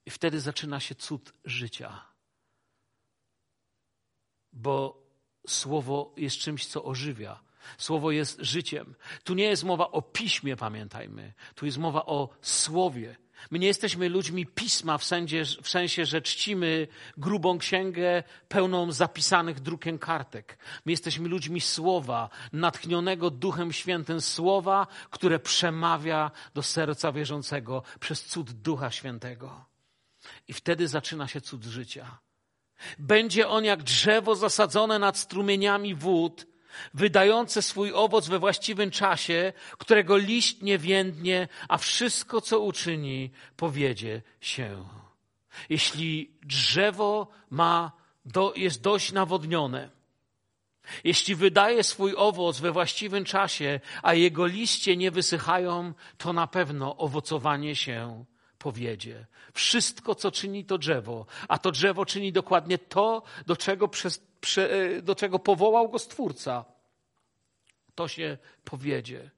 I 0.06 0.10
wtedy 0.10 0.40
zaczyna 0.40 0.80
się 0.80 0.96
cud 0.96 1.34
życia. 1.46 2.06
Bo 4.53 5.10
Słowo 5.48 6.13
jest 6.18 6.38
czymś, 6.38 6.65
co 6.65 6.84
ożywia. 6.84 7.39
Słowo 7.77 8.12
jest 8.12 8.38
życiem. 8.41 8.96
Tu 9.24 9.34
nie 9.34 9.44
jest 9.44 9.63
mowa 9.63 9.91
o 9.91 10.01
piśmie, 10.01 10.56
pamiętajmy. 10.56 11.34
Tu 11.56 11.65
jest 11.65 11.77
mowa 11.77 12.06
o 12.06 12.29
słowie. 12.41 13.15
My 13.51 13.60
nie 13.60 13.68
jesteśmy 13.68 14.10
ludźmi 14.10 14.46
pisma 14.46 14.98
w 14.98 15.03
sensie, 15.03 15.44
w 15.62 15.70
sensie, 15.70 16.06
że 16.06 16.22
czcimy 16.22 16.88
grubą 17.18 17.58
księgę 17.58 18.24
pełną 18.48 18.91
zapisanych 18.91 19.60
drukiem 19.60 20.00
kartek. 20.00 20.58
My 20.86 20.91
jesteśmy 20.91 21.29
ludźmi 21.29 21.62
słowa, 21.62 22.29
natchnionego 22.53 23.29
Duchem 23.29 23.74
Świętym 23.74 24.22
słowa, 24.22 24.88
które 25.10 25.39
przemawia 25.39 26.32
do 26.53 26.63
serca 26.63 27.12
wierzącego 27.12 27.84
przez 28.00 28.25
cud 28.25 28.51
Ducha 28.51 28.91
Świętego. 28.91 29.65
I 30.48 30.53
wtedy 30.53 30.88
zaczyna 30.88 31.27
się 31.27 31.41
cud 31.41 31.63
życia. 31.63 32.20
Będzie 33.00 33.48
on 33.48 33.66
jak 33.66 33.84
drzewo 33.84 34.36
zasadzone 34.36 35.00
nad 35.00 35.18
strumieniami 35.18 35.96
wód, 35.96 36.48
wydające 36.94 37.62
swój 37.62 37.94
owoc 37.94 38.28
we 38.28 38.40
właściwym 38.40 38.92
czasie, 38.92 39.54
którego 39.78 40.18
liść 40.18 40.62
nie 40.62 40.78
więdnie, 40.78 41.48
a 41.68 41.78
wszystko, 41.78 42.42
co 42.42 42.60
uczyni, 42.60 43.32
powiedzie 43.56 44.22
się. 44.42 44.86
Jeśli 45.70 46.32
drzewo 46.44 47.28
ma, 47.50 47.92
do, 48.26 48.54
jest 48.56 48.82
dość 48.82 49.12
nawodnione, 49.12 49.90
jeśli 51.04 51.36
wydaje 51.36 51.84
swój 51.84 52.14
owoc 52.18 52.60
we 52.60 52.72
właściwym 52.72 53.26
czasie, 53.26 53.80
a 54.04 54.14
jego 54.14 54.46
liście 54.46 54.98
nie 54.98 55.12
wysychają, 55.12 55.94
to 56.18 56.34
na 56.34 56.48
pewno 56.48 56.98
owocowanie 56.98 57.76
się 57.76 58.26
powiedzie. 58.60 59.25
Wszystko, 59.54 60.16
co 60.16 60.32
czyni 60.32 60.66
to 60.66 60.78
drzewo, 60.78 61.25
a 61.48 61.58
to 61.58 61.72
drzewo 61.72 62.06
czyni 62.06 62.32
dokładnie 62.32 62.78
to, 62.78 63.24
do 63.48 63.56
czego, 63.56 63.88
przez, 63.88 64.22
prze, 64.42 64.72
e, 64.72 65.01
do 65.01 65.16
czego 65.16 65.39
powołał 65.39 65.89
go 65.89 66.00
Stwórca, 66.00 66.66
to 67.96 68.08
się 68.08 68.38
powiedzie. 68.63 69.30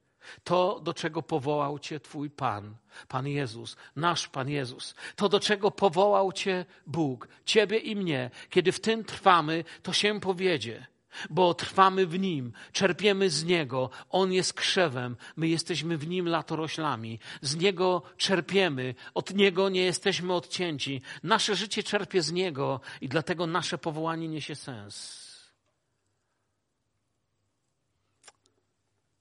To, 0.44 0.80
do 0.80 0.94
czego 0.94 1.22
powołał 1.22 1.78
Cię 1.78 2.00
Twój 2.00 2.30
Pan, 2.30 2.76
Pan 3.08 3.28
Jezus, 3.28 3.76
nasz 3.96 4.28
Pan 4.28 4.48
Jezus. 4.48 4.94
To, 5.16 5.28
do 5.28 5.40
czego 5.40 5.70
powołał 5.70 6.32
Cię 6.32 6.64
Bóg, 6.86 7.28
Ciebie 7.44 7.78
i 7.78 7.96
mnie. 7.96 8.30
Kiedy 8.50 8.72
w 8.72 8.80
tym 8.80 9.04
trwamy, 9.04 9.64
to 9.82 9.92
się 9.92 10.20
powiedzie 10.20 10.91
bo 11.30 11.54
trwamy 11.54 12.06
w 12.06 12.18
Nim, 12.18 12.52
czerpiemy 12.72 13.30
z 13.30 13.44
Niego. 13.44 13.90
On 14.10 14.32
jest 14.32 14.54
krzewem, 14.54 15.16
my 15.36 15.48
jesteśmy 15.48 15.98
w 15.98 16.08
Nim 16.08 16.28
latoroślami. 16.28 17.18
Z 17.42 17.56
Niego 17.56 18.02
czerpiemy, 18.16 18.94
od 19.14 19.34
Niego 19.34 19.68
nie 19.68 19.82
jesteśmy 19.82 20.34
odcięci. 20.34 21.02
Nasze 21.22 21.54
życie 21.54 21.82
czerpie 21.82 22.22
z 22.22 22.32
Niego 22.32 22.80
i 23.00 23.08
dlatego 23.08 23.46
nasze 23.46 23.78
powołanie 23.78 24.28
niesie 24.28 24.54
sens. 24.54 25.22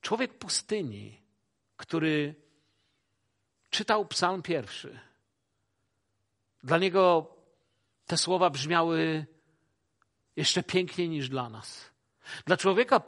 Człowiek 0.02 0.38
pustyni, 0.38 1.22
który 1.78 2.36
czytał 3.70 4.06
Psalm 4.06 4.42
pierwszy, 4.42 5.00
dla 6.64 6.78
niego 6.78 7.36
te 8.06 8.18
słowa 8.18 8.50
brzmiały 8.50 9.26
jeszcze 10.36 10.63
piękniej 10.63 11.10
niż 11.10 11.30
dla 11.30 11.50
nas. 11.50 11.91
Dla 12.46 12.58
człowieka 12.58 13.02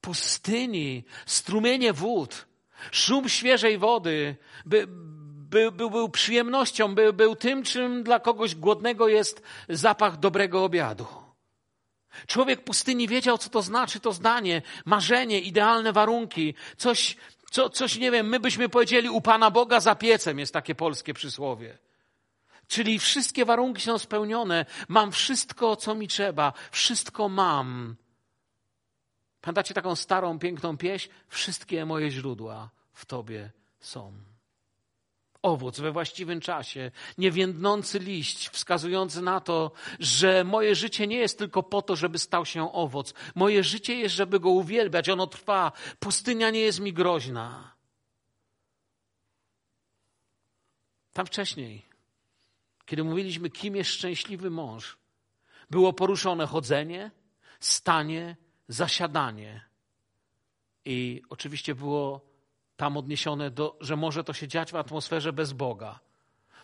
pustyni, 0.00 1.04
strumienie 1.26 1.92
wód, 1.92 2.46
szum 2.90 3.28
świeżej 3.28 3.78
wody 3.78 4.36
by, 4.66 4.86
by, 5.52 5.72
był, 5.72 5.90
był 5.90 6.08
przyjemnością, 6.08 6.94
by, 6.94 7.12
był 7.12 7.36
tym, 7.36 7.62
czym 7.62 8.02
dla 8.02 8.20
kogoś 8.20 8.54
głodnego 8.54 9.08
jest 9.08 9.42
zapach 9.68 10.18
dobrego 10.18 10.64
obiadu. 10.64 11.06
Człowiek 12.26 12.64
pustyni 12.64 13.08
wiedział, 13.08 13.38
co 13.38 13.50
to 13.50 13.62
znaczy 13.62 14.00
to 14.00 14.12
zdanie, 14.12 14.62
marzenie, 14.84 15.40
idealne 15.40 15.92
warunki, 15.92 16.54
coś, 16.76 17.16
co, 17.50 17.70
coś 17.70 17.96
nie 17.98 18.10
wiem, 18.10 18.28
my 18.28 18.40
byśmy 18.40 18.68
powiedzieli 18.68 19.08
u 19.08 19.20
Pana 19.20 19.50
Boga 19.50 19.80
za 19.80 19.94
piecem, 19.94 20.38
jest 20.38 20.52
takie 20.52 20.74
polskie 20.74 21.14
przysłowie. 21.14 21.78
Czyli 22.72 22.98
wszystkie 22.98 23.44
warunki 23.44 23.82
są 23.82 23.98
spełnione. 23.98 24.66
Mam 24.88 25.12
wszystko, 25.12 25.76
co 25.76 25.94
mi 25.94 26.08
trzeba. 26.08 26.52
Wszystko 26.70 27.28
mam. 27.28 27.96
Pamiętacie 29.40 29.74
taką 29.74 29.96
starą, 29.96 30.38
piękną 30.38 30.76
pieśń? 30.76 31.08
Wszystkie 31.28 31.86
moje 31.86 32.10
źródła 32.10 32.70
w 32.92 33.06
Tobie 33.06 33.50
są. 33.80 34.12
Owoc 35.42 35.80
we 35.80 35.92
właściwym 35.92 36.40
czasie, 36.40 36.90
niewiędnący 37.18 37.98
liść, 37.98 38.48
wskazujący 38.48 39.22
na 39.22 39.40
to, 39.40 39.72
że 40.00 40.44
moje 40.44 40.74
życie 40.74 41.06
nie 41.06 41.18
jest 41.18 41.38
tylko 41.38 41.62
po 41.62 41.82
to, 41.82 41.96
żeby 41.96 42.18
stał 42.18 42.46
się 42.46 42.72
owoc. 42.72 43.14
Moje 43.34 43.64
życie 43.64 43.94
jest, 43.94 44.14
żeby 44.14 44.40
go 44.40 44.50
uwielbiać. 44.50 45.08
Ono 45.08 45.26
trwa. 45.26 45.72
Pustynia 45.98 46.50
nie 46.50 46.60
jest 46.60 46.80
mi 46.80 46.92
groźna. 46.92 47.74
Tam 51.12 51.26
wcześniej 51.26 51.91
kiedy 52.86 53.04
mówiliśmy, 53.04 53.50
kim 53.50 53.76
jest 53.76 53.90
szczęśliwy 53.90 54.50
mąż, 54.50 54.98
było 55.70 55.92
poruszone 55.92 56.46
chodzenie, 56.46 57.10
stanie, 57.60 58.36
zasiadanie. 58.68 59.64
I 60.84 61.22
oczywiście 61.28 61.74
było 61.74 62.20
tam 62.76 62.96
odniesione 62.96 63.50
do, 63.50 63.76
że 63.80 63.96
może 63.96 64.24
to 64.24 64.32
się 64.32 64.48
dziać 64.48 64.72
w 64.72 64.76
atmosferze 64.76 65.32
bez 65.32 65.52
Boga. 65.52 66.00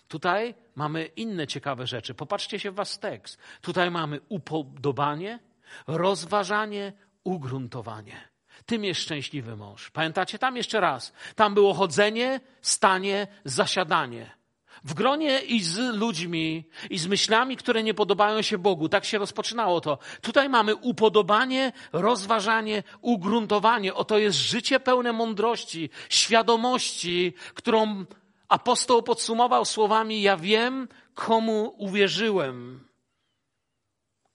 Tutaj 0.09 0.55
mamy 0.75 1.05
inne 1.05 1.47
ciekawe 1.47 1.87
rzeczy. 1.87 2.15
Popatrzcie 2.15 2.59
się 2.59 2.71
w 2.71 2.75
was 2.75 2.99
tekst. 2.99 3.39
Tutaj 3.61 3.91
mamy 3.91 4.21
upodobanie, 4.29 5.39
rozważanie, 5.87 6.93
ugruntowanie. 7.25 8.29
Tym 8.67 8.85
jest 8.85 9.01
szczęśliwy 9.01 9.57
mąż. 9.57 9.91
Pamiętacie? 9.91 10.39
Tam 10.39 10.57
jeszcze 10.57 10.81
raz. 10.81 11.13
Tam 11.35 11.55
było 11.55 11.75
chodzenie, 11.75 12.41
stanie, 12.63 13.27
zasiadanie 13.45 14.38
w 14.85 14.95
gronie 14.95 15.41
i 15.41 15.63
z 15.63 15.97
ludźmi, 15.97 16.65
i 16.91 16.99
z 16.99 17.07
myślami, 17.07 17.57
które 17.57 17.83
nie 17.83 17.95
podobają 17.95 18.43
się 18.43 18.59
Bogu. 18.59 18.89
Tak 18.89 19.05
się 19.05 19.19
rozpoczynało 19.19 19.81
to. 19.81 19.99
Tutaj 20.21 20.49
mamy 20.49 20.77
upodobanie, 20.77 21.73
rozważanie, 21.93 22.83
ugruntowanie. 23.01 23.95
Oto 23.95 24.19
jest 24.19 24.39
życie 24.39 24.81
pełne 24.81 25.13
mądrości, 25.13 25.91
świadomości, 26.09 27.35
którą 27.55 28.05
apostoł 28.49 29.03
podsumował 29.03 29.65
słowami: 29.65 30.23
Ja 30.23 30.37
wiem, 30.37 30.89
komu 31.15 31.75
uwierzyłem. 31.79 32.89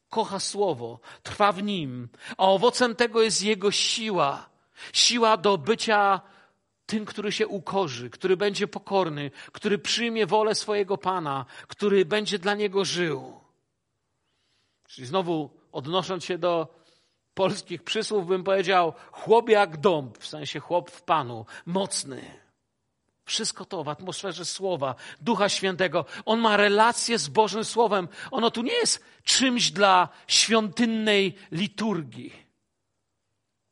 Kocha 0.10 0.40
słowo, 0.40 1.00
trwa 1.24 1.52
w 1.52 1.64
nim, 1.64 2.10
a 2.38 2.48
owocem 2.48 2.96
tego 2.96 3.22
jest 3.22 3.44
jego 3.44 3.72
siła. 3.72 4.50
Siła 4.94 5.38
do 5.38 5.58
bycia 5.58 6.22
tym, 6.86 7.06
który 7.06 7.32
się 7.32 7.48
ukorzy, 7.48 8.10
który 8.10 8.38
będzie 8.38 8.68
pokorny, 8.68 9.32
który 9.52 9.78
przyjmie 9.78 10.26
wolę 10.26 10.56
swojego 10.56 10.98
Pana, 10.98 11.46
który 11.68 12.06
będzie 12.06 12.40
dla 12.40 12.56
niego 12.56 12.86
żył. 12.86 13.40
Czyli 14.88 15.08
znowu 15.08 15.50
odnosząc 15.72 16.26
się 16.26 16.38
do 16.38 16.84
polskich 17.34 17.84
przysłów, 17.84 18.28
bym 18.28 18.44
powiedział 18.44 18.94
chłop 19.12 19.50
jak 19.50 19.78
dąb, 19.78 20.18
w 20.18 20.28
sensie 20.28 20.60
chłop 20.60 20.92
w 20.92 21.02
Panu, 21.02 21.46
mocny. 21.66 22.44
Wszystko 23.26 23.66
to 23.66 23.84
w 23.84 23.90
atmosferze 23.90 24.46
Słowa, 24.46 24.96
Ducha 25.22 25.50
Świętego. 25.50 26.06
On 26.26 26.40
ma 26.40 26.58
relację 26.58 27.18
z 27.18 27.28
Bożym 27.28 27.66
Słowem. 27.66 28.08
Ono 28.32 28.52
tu 28.52 28.62
nie 28.62 28.74
jest 28.74 29.06
czymś 29.24 29.72
dla 29.72 30.10
świątynnej 30.28 31.36
liturgii. 31.52 32.34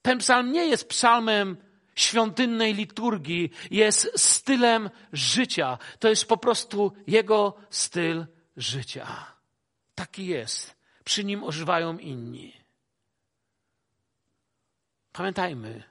Ten 0.02 0.18
psalm 0.18 0.52
nie 0.52 0.66
jest 0.66 0.90
psalmem 0.90 1.58
świątynnej 1.96 2.74
liturgii, 2.74 3.52
jest 3.72 4.12
stylem 4.16 4.90
życia. 5.14 5.78
To 6.00 6.10
jest 6.10 6.26
po 6.26 6.38
prostu 6.38 6.94
jego 7.08 7.54
styl 7.70 8.26
życia. 8.58 9.26
Taki 9.96 10.26
jest. 10.26 10.76
Przy 11.04 11.24
nim 11.24 11.44
ożywają 11.44 11.98
inni. 11.98 12.54
Pamiętajmy, 15.12 15.84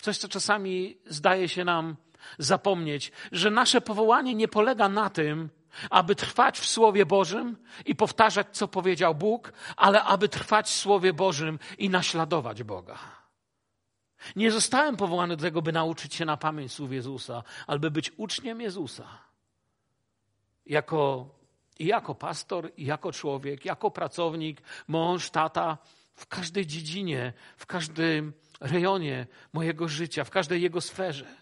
coś, 0.00 0.18
co 0.18 0.28
czasami 0.28 0.98
zdaje 1.06 1.48
się 1.48 1.64
nam 1.64 1.96
zapomnieć, 2.38 3.12
że 3.32 3.50
nasze 3.50 3.80
powołanie 3.80 4.34
nie 4.34 4.48
polega 4.48 4.88
na 4.88 5.10
tym, 5.10 5.50
aby 5.90 6.14
trwać 6.14 6.58
w 6.60 6.68
Słowie 6.68 7.06
Bożym 7.06 7.56
i 7.86 7.96
powtarzać, 7.96 8.46
co 8.52 8.68
powiedział 8.68 9.14
Bóg, 9.14 9.52
ale 9.76 10.04
aby 10.04 10.28
trwać 10.28 10.66
w 10.66 10.76
Słowie 10.76 11.12
Bożym 11.12 11.58
i 11.78 11.90
naśladować 11.90 12.62
Boga. 12.62 13.21
Nie 14.36 14.50
zostałem 14.50 14.96
powołany 14.96 15.36
do 15.36 15.42
tego, 15.42 15.62
by 15.62 15.72
nauczyć 15.72 16.14
się 16.14 16.24
na 16.24 16.36
pamięć 16.36 16.72
słów 16.72 16.92
Jezusa, 16.92 17.42
ale 17.66 17.78
by 17.78 17.90
być 17.90 18.12
uczniem 18.16 18.60
Jezusa. 18.60 19.08
Jako, 20.66 21.28
jako 21.78 22.14
pastor, 22.14 22.72
jako 22.78 23.12
człowiek, 23.12 23.64
jako 23.64 23.90
pracownik, 23.90 24.62
mąż, 24.88 25.30
tata, 25.30 25.78
w 26.14 26.26
każdej 26.26 26.66
dziedzinie, 26.66 27.32
w 27.56 27.66
każdym 27.66 28.32
rejonie 28.60 29.26
mojego 29.52 29.88
życia, 29.88 30.24
w 30.24 30.30
każdej 30.30 30.62
jego 30.62 30.80
sferze. 30.80 31.36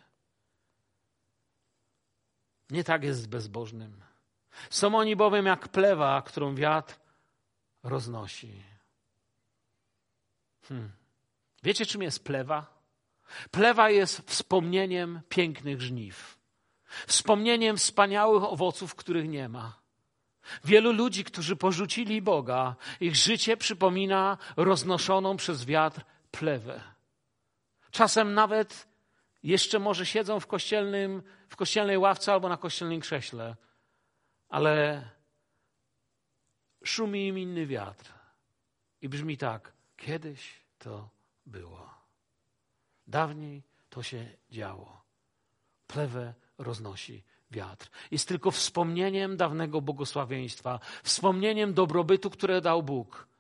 Nie 2.71 2.85
tak 2.85 3.05
jest 3.05 3.23
z 3.23 3.27
bezbożnym. 3.27 4.03
Są 4.71 4.95
oni 4.95 5.17
bowiem 5.17 5.47
jak 5.47 5.69
plewa, 5.69 6.23
którą 6.23 6.55
wiatr 6.55 6.99
roznosi. 7.83 8.63
Hmm. 10.63 11.00
Wiecie, 11.63 11.87
czym 11.87 12.03
jest 12.03 12.25
plewa? 12.25 12.81
Plewa 13.51 13.91
jest 13.91 14.31
wspomnieniem 14.31 15.21
pięknych 15.29 15.83
żniw, 15.83 16.39
wspomnieniem 17.07 17.77
wspaniałych 17.77 18.45
owoców, 18.45 18.95
których 18.95 19.29
nie 19.29 19.49
ma. 19.49 19.81
Wielu 20.65 20.93
ludzi, 20.93 21.25
którzy 21.25 21.57
porzucili 21.57 22.23
Boga, 22.23 22.77
ich 23.01 23.17
życie 23.17 23.57
przypomina 23.57 24.39
roznoszoną 24.57 25.37
przez 25.37 25.65
wiatr 25.65 26.01
plewę. 26.31 26.81
Czasem 27.91 28.35
nawet 28.35 28.89
jeszcze 29.43 29.79
może 29.79 30.07
siedzą 30.07 30.41
w, 30.41 30.47
kościelnym, 30.47 31.23
w 31.49 31.57
kościelnej 31.57 31.99
ławce 31.99 32.33
albo 32.33 32.49
na 32.49 32.57
kościelnym 32.57 33.01
krześle, 33.01 33.57
ale 34.49 35.09
szumi 36.85 37.27
im 37.27 37.39
inny 37.39 37.67
wiatr 37.67 38.13
i 39.03 39.09
brzmi 39.09 39.37
tak: 39.37 39.73
kiedyś 39.97 40.53
to 40.79 41.09
było. 41.51 41.91
Dawniej 43.07 43.63
to 43.91 44.03
się 44.03 44.29
działo. 44.51 45.03
Plewę 45.87 46.35
roznosi 46.59 47.23
wiatr. 47.51 47.91
Jest 48.11 48.29
tylko 48.29 48.51
wspomnieniem 48.51 49.37
dawnego 49.37 49.81
błogosławieństwa, 49.81 50.81
wspomnieniem 51.03 51.75
dobrobytu, 51.75 52.31
które 52.31 52.61
dał 52.61 52.83
Bóg 52.83 53.31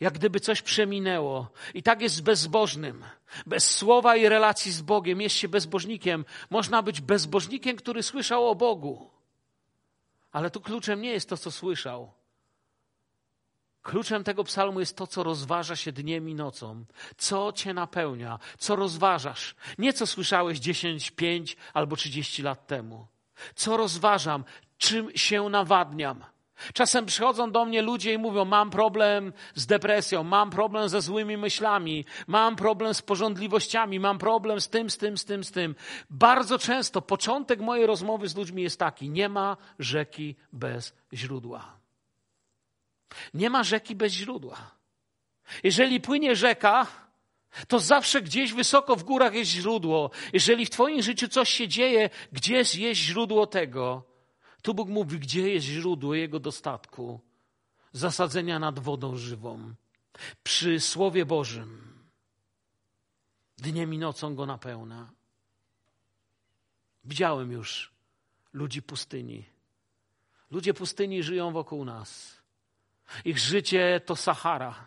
jak 0.00 0.14
gdyby 0.14 0.40
coś 0.40 0.62
przeminęło. 0.62 1.50
I 1.74 1.82
tak 1.82 2.00
jest 2.00 2.14
z 2.14 2.20
bezbożnym. 2.20 3.04
Bez 3.46 3.70
słowa 3.70 4.16
i 4.16 4.28
relacji 4.28 4.72
z 4.72 4.82
Bogiem 4.82 5.20
jest 5.20 5.36
się 5.36 5.48
bezbożnikiem. 5.48 6.24
Można 6.50 6.82
być 6.82 7.00
bezbożnikiem, 7.00 7.76
który 7.76 8.02
słyszał 8.02 8.48
o 8.48 8.54
Bogu. 8.54 9.10
Ale 10.32 10.50
tu 10.50 10.60
kluczem 10.60 11.00
nie 11.00 11.10
jest 11.10 11.28
to, 11.28 11.36
co 11.36 11.50
słyszał. 11.50 12.12
Kluczem 13.88 14.24
tego 14.24 14.44
psalmu 14.44 14.80
jest 14.80 14.96
to, 14.96 15.06
co 15.06 15.22
rozważa 15.22 15.76
się 15.76 15.92
dniem 15.92 16.28
i 16.28 16.34
nocą. 16.34 16.84
Co 17.16 17.52
cię 17.52 17.74
napełnia, 17.74 18.38
co 18.58 18.76
rozważasz. 18.76 19.54
Nie 19.78 19.92
co 19.92 20.06
słyszałeś 20.06 20.58
10, 20.58 21.10
5 21.10 21.56
albo 21.74 21.96
30 21.96 22.42
lat 22.42 22.66
temu. 22.66 23.06
Co 23.54 23.76
rozważam, 23.76 24.44
czym 24.78 25.16
się 25.16 25.48
nawadniam. 25.48 26.24
Czasem 26.72 27.06
przychodzą 27.06 27.52
do 27.52 27.64
mnie 27.64 27.82
ludzie 27.82 28.12
i 28.12 28.18
mówią: 28.18 28.44
Mam 28.44 28.70
problem 28.70 29.32
z 29.54 29.66
depresją, 29.66 30.24
mam 30.24 30.50
problem 30.50 30.88
ze 30.88 31.02
złymi 31.02 31.36
myślami, 31.36 32.04
mam 32.26 32.56
problem 32.56 32.94
z 32.94 33.02
porządliwościami, 33.02 34.00
mam 34.00 34.18
problem 34.18 34.60
z 34.60 34.68
tym, 34.68 34.90
z 34.90 34.98
tym, 34.98 35.18
z 35.18 35.24
tym, 35.24 35.44
z 35.44 35.52
tym. 35.52 35.74
Bardzo 36.10 36.58
często 36.58 37.02
początek 37.02 37.60
mojej 37.60 37.86
rozmowy 37.86 38.28
z 38.28 38.36
ludźmi 38.36 38.62
jest 38.62 38.78
taki: 38.78 39.10
Nie 39.10 39.28
ma 39.28 39.56
rzeki 39.78 40.36
bez 40.52 40.94
źródła. 41.12 41.77
Nie 43.34 43.50
ma 43.50 43.64
rzeki 43.64 43.94
bez 43.94 44.12
źródła. 44.12 44.70
Jeżeli 45.62 46.00
płynie 46.00 46.36
rzeka, 46.36 46.86
to 47.68 47.80
zawsze 47.80 48.22
gdzieś 48.22 48.52
wysoko 48.52 48.96
w 48.96 49.04
górach 49.04 49.34
jest 49.34 49.50
źródło. 49.50 50.10
Jeżeli 50.32 50.66
w 50.66 50.70
Twoim 50.70 51.02
życiu 51.02 51.28
coś 51.28 51.48
się 51.48 51.68
dzieje, 51.68 52.10
gdzieś 52.32 52.74
jest 52.74 53.00
źródło 53.00 53.46
tego. 53.46 54.02
Tu 54.62 54.74
Bóg 54.74 54.88
mówi, 54.88 55.18
gdzie 55.18 55.50
jest 55.50 55.66
źródło 55.66 56.14
Jego 56.14 56.40
dostatku, 56.40 57.20
zasadzenia 57.92 58.58
nad 58.58 58.78
wodą 58.78 59.16
żywą. 59.16 59.74
Przy 60.42 60.80
Słowie 60.80 61.26
Bożym. 61.26 61.88
Dniem 63.58 63.94
i 63.94 63.98
nocą 63.98 64.34
go 64.34 64.46
napełna. 64.46 65.10
Widziałem 67.04 67.52
już 67.52 67.92
ludzi 68.52 68.82
pustyni. 68.82 69.44
Ludzie 70.50 70.74
pustyni 70.74 71.22
żyją 71.22 71.52
wokół 71.52 71.84
nas. 71.84 72.37
Ich 73.24 73.38
życie 73.38 74.00
to 74.06 74.16
Sahara. 74.16 74.86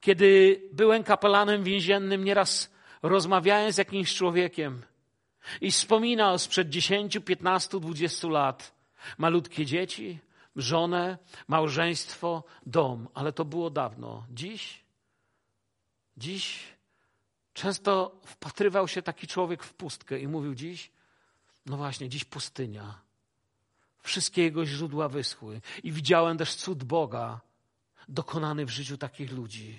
Kiedy 0.00 0.62
byłem 0.72 1.04
kapelanem 1.04 1.64
więziennym, 1.64 2.24
nieraz 2.24 2.74
rozmawiałem 3.02 3.72
z 3.72 3.78
jakimś 3.78 4.14
człowiekiem, 4.14 4.82
i 5.60 5.70
wspominał 5.70 6.38
sprzed 6.38 6.68
10, 6.68 7.18
15, 7.24 7.80
20 7.80 8.28
lat 8.28 8.74
malutkie 9.18 9.66
dzieci, 9.66 10.18
żonę, 10.56 11.18
małżeństwo, 11.48 12.44
dom, 12.66 13.08
ale 13.14 13.32
to 13.32 13.44
było 13.44 13.70
dawno. 13.70 14.26
Dziś, 14.30 14.84
dziś 16.16 16.74
często 17.52 18.20
wpatrywał 18.24 18.88
się 18.88 19.02
taki 19.02 19.26
człowiek 19.26 19.62
w 19.62 19.74
pustkę 19.74 20.18
i 20.18 20.28
mówił 20.28 20.54
dziś, 20.54 20.90
no 21.66 21.76
właśnie, 21.76 22.08
dziś 22.08 22.24
pustynia. 22.24 23.03
Wszystkie 24.04 24.42
jego 24.42 24.66
źródła 24.66 25.08
wyschły 25.08 25.60
i 25.82 25.92
widziałem 25.92 26.38
też 26.38 26.54
cud 26.54 26.84
Boga 26.84 27.40
dokonany 28.08 28.66
w 28.66 28.70
życiu 28.70 28.98
takich 28.98 29.32
ludzi. 29.32 29.78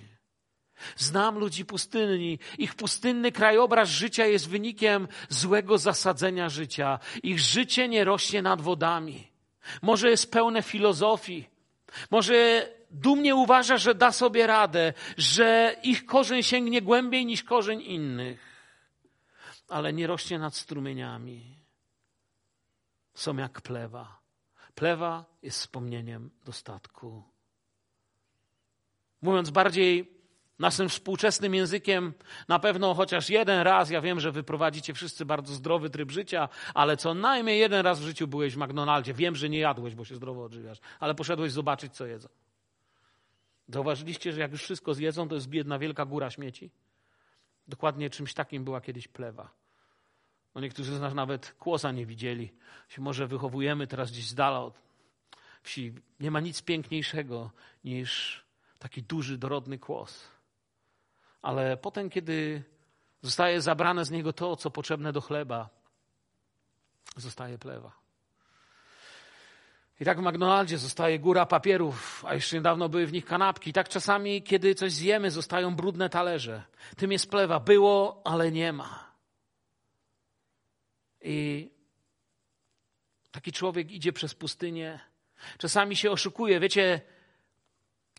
Znam 0.98 1.38
ludzi 1.38 1.66
pustynni. 1.66 2.40
Ich 2.58 2.76
pustynny 2.76 3.32
krajobraz 3.32 3.90
życia 3.90 4.26
jest 4.26 4.50
wynikiem 4.50 5.08
złego 5.30 5.78
zasadzenia 5.78 6.50
życia. 6.50 7.00
Ich 7.24 7.40
życie 7.40 7.88
nie 7.88 8.04
rośnie 8.04 8.42
nad 8.42 8.62
wodami. 8.62 9.28
Może 9.82 10.10
jest 10.10 10.32
pełne 10.32 10.62
filozofii. 10.62 11.50
Może 12.12 12.70
dumnie 12.92 13.36
uważa, 13.36 13.78
że 13.78 13.96
da 13.96 14.12
sobie 14.12 14.48
radę, 14.48 14.94
że 15.18 15.76
ich 15.84 16.06
korzeń 16.06 16.44
sięgnie 16.44 16.82
głębiej 16.82 17.26
niż 17.26 17.44
korzeń 17.44 17.82
innych. 17.82 18.40
Ale 19.70 19.94
nie 19.94 20.08
rośnie 20.08 20.40
nad 20.40 20.56
strumieniami. 20.56 21.65
Są 23.16 23.38
jak 23.38 23.62
plewa. 23.62 24.20
Plewa 24.76 25.26
jest 25.42 25.60
wspomnieniem 25.60 26.32
dostatku. 26.46 27.24
Mówiąc 29.22 29.50
bardziej 29.50 30.16
Naszym 30.60 30.90
współczesnym 30.90 31.56
językiem 31.56 32.14
na 32.48 32.60
pewno 32.60 32.94
chociaż 32.94 33.30
jeden 33.30 33.62
raz, 33.62 33.90
ja 33.90 34.02
wiem, 34.02 34.20
że 34.20 34.32
wy 34.32 34.44
prowadzicie 34.44 34.94
wszyscy 34.94 35.26
bardzo 35.26 35.54
zdrowy 35.54 35.90
tryb 35.90 36.12
życia, 36.12 36.50
ale 36.74 36.98
co 36.98 37.14
najmniej 37.14 37.60
jeden 37.60 37.86
raz 37.86 38.00
w 38.00 38.04
życiu 38.04 38.28
byłeś 38.28 38.56
w 38.56 38.58
McDonaldzie. 38.58 39.14
Wiem, 39.14 39.36
że 39.36 39.50
nie 39.50 39.60
jadłeś, 39.60 39.96
bo 39.96 40.06
się 40.06 40.16
zdrowo 40.16 40.44
odżywiasz, 40.44 40.80
ale 41.00 41.16
poszedłeś 41.16 41.52
zobaczyć, 41.52 41.94
co 41.94 42.06
jedzą. 42.06 42.30
Zauważyliście, 43.68 44.34
że 44.34 44.42
jak 44.42 44.52
już 44.52 44.64
wszystko 44.64 44.94
zjedzą, 44.94 45.28
to 45.28 45.36
jest 45.36 45.54
jedna 45.54 45.80
wielka 45.80 46.06
góra 46.06 46.30
śmieci? 46.30 46.72
Dokładnie 47.68 48.10
czymś 48.10 48.34
takim 48.34 48.64
była 48.64 48.82
kiedyś 48.82 49.08
plewa. 49.08 49.50
No 50.56 50.62
niektórzy 50.62 50.96
z 50.96 51.02
nas 51.02 51.14
nawet 51.14 51.56
kłosa 51.60 51.92
nie 51.92 52.06
widzieli. 52.06 52.52
Się 52.90 53.02
może 53.02 53.28
wychowujemy 53.28 53.88
teraz 53.88 54.12
gdzieś 54.12 54.28
z 54.28 54.36
dala 54.36 54.62
od 54.62 54.82
wsi. 55.64 55.94
Nie 56.20 56.32
ma 56.32 56.40
nic 56.40 56.62
piękniejszego 56.62 57.52
niż 57.84 58.44
taki 58.80 59.04
duży, 59.04 59.38
dorodny 59.38 59.80
kłos 59.80 60.36
ale 61.46 61.78
potem, 61.78 62.10
kiedy 62.10 62.64
zostaje 63.22 63.62
zabrane 63.62 64.06
z 64.06 64.12
niego 64.12 64.34
to, 64.34 64.56
co 64.56 64.72
potrzebne 64.72 65.14
do 65.14 65.22
chleba, 65.22 65.70
zostaje 67.16 67.58
plewa. 67.58 67.92
I 70.00 70.06
tak 70.06 70.22
w 70.22 70.24
McDonaldzie 70.24 70.78
zostaje 70.78 71.20
góra 71.20 71.46
papierów, 71.46 72.26
a 72.28 72.34
jeszcze 72.34 72.56
niedawno 72.56 72.90
były 72.90 73.06
w 73.06 73.14
nich 73.14 73.26
kanapki. 73.26 73.70
I 73.70 73.74
tak 73.74 73.90
czasami, 73.90 74.44
kiedy 74.44 74.76
coś 74.76 74.92
zjemy, 74.92 75.32
zostają 75.32 75.76
brudne 75.76 76.10
talerze. 76.10 76.64
Tym 76.98 77.12
jest 77.12 77.30
plewa. 77.30 77.60
Było, 77.60 78.22
ale 78.26 78.52
nie 78.52 78.74
ma. 78.74 79.05
I 81.26 81.70
taki 83.32 83.52
człowiek 83.52 83.92
idzie 83.92 84.14
przez 84.14 84.34
pustynię. 84.34 85.00
Czasami 85.58 85.96
się 85.96 86.12
oszukuje. 86.12 86.60
Wiecie, 86.60 87.02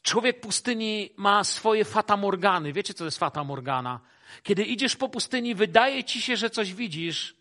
człowiek 0.02 0.40
pustyni 0.40 1.10
ma 1.16 1.44
swoje 1.44 1.84
fatamorgany. 1.84 2.72
Wiecie, 2.72 2.94
co 2.94 2.98
to 2.98 3.04
jest 3.04 3.18
fatamorgana? 3.18 4.00
Kiedy 4.42 4.64
idziesz 4.64 4.96
po 4.96 5.08
pustyni, 5.08 5.54
wydaje 5.54 6.04
ci 6.04 6.22
się, 6.22 6.36
że 6.36 6.50
coś 6.50 6.74
widzisz. 6.74 7.36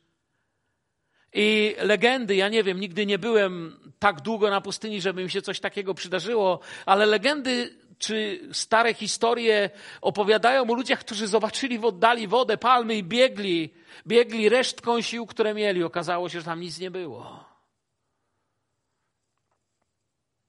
I 1.34 1.76
legendy, 1.78 2.36
ja 2.36 2.50
nie 2.50 2.64
wiem, 2.64 2.80
nigdy 2.80 3.06
nie 3.06 3.20
byłem 3.20 3.80
tak 4.00 4.22
długo 4.22 4.50
na 4.50 4.62
pustyni, 4.62 5.02
żeby 5.02 5.24
mi 5.24 5.30
się 5.30 5.42
coś 5.42 5.60
takiego 5.60 5.94
przydarzyło, 5.94 6.60
ale 6.86 7.06
legendy 7.06 7.85
czy 7.98 8.50
stare 8.52 8.94
historie 8.94 9.70
opowiadają 10.02 10.70
o 10.70 10.74
ludziach, 10.74 11.00
którzy 11.00 11.28
zobaczyli 11.28 11.80
w 11.80 11.86
oddali 11.86 12.28
wodę, 12.28 12.58
palmy 12.58 12.96
i 12.96 13.04
biegli, 13.04 13.74
biegli 14.08 14.50
resztką 14.50 15.02
sił, 15.02 15.26
które 15.26 15.54
mieli. 15.54 15.84
Okazało 15.84 16.30
się, 16.30 16.40
że 16.40 16.46
tam 16.46 16.60
nic 16.60 16.80
nie 16.80 16.92
było. 16.92 17.46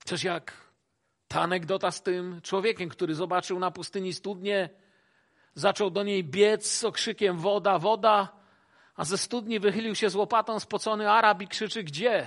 Coś 0.04 0.24
jak 0.24 0.52
ta 1.28 1.40
anegdota 1.40 1.90
z 1.90 2.02
tym 2.02 2.40
człowiekiem, 2.42 2.88
który 2.88 3.14
zobaczył 3.14 3.58
na 3.58 3.70
pustyni 3.70 4.12
studnię, 4.12 4.68
zaczął 5.54 5.90
do 5.90 6.02
niej 6.02 6.24
biec 6.24 6.70
z 6.70 6.84
okrzykiem 6.84 7.38
woda, 7.38 7.78
woda, 7.78 8.36
a 8.96 9.04
ze 9.04 9.18
studni 9.18 9.60
wychylił 9.60 9.94
się 9.94 10.10
z 10.10 10.14
łopatą 10.14 10.60
spocony 10.60 11.10
Arab 11.10 11.42
i 11.42 11.48
krzyczy 11.48 11.82
gdzie? 11.82 12.26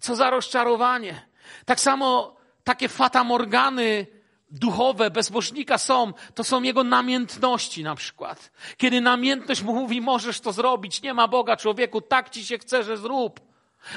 Co 0.00 0.16
za 0.16 0.30
rozczarowanie. 0.30 1.26
Tak 1.64 1.80
samo 1.80 2.36
takie 2.66 2.88
fatamorgany 2.88 4.06
duchowe 4.50 5.10
bezbożnika 5.10 5.78
są, 5.78 6.12
to 6.34 6.44
są 6.44 6.62
jego 6.62 6.84
namiętności 6.84 7.84
na 7.84 7.94
przykład. 7.94 8.50
Kiedy 8.76 9.00
namiętność 9.00 9.62
mu 9.62 9.74
mówi, 9.74 10.00
możesz 10.00 10.40
to 10.40 10.52
zrobić, 10.52 11.02
nie 11.02 11.14
ma 11.14 11.28
Boga 11.28 11.56
człowieku, 11.56 12.00
tak 12.00 12.30
ci 12.30 12.46
się 12.46 12.58
chce, 12.58 12.84
że 12.84 12.96
zrób. 12.96 13.40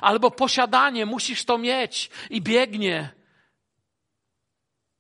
Albo 0.02 0.32
posiadanie, 0.32 1.06
musisz 1.06 1.46
to 1.46 1.58
mieć 1.58 2.10
i 2.30 2.42
biegnie. 2.42 3.10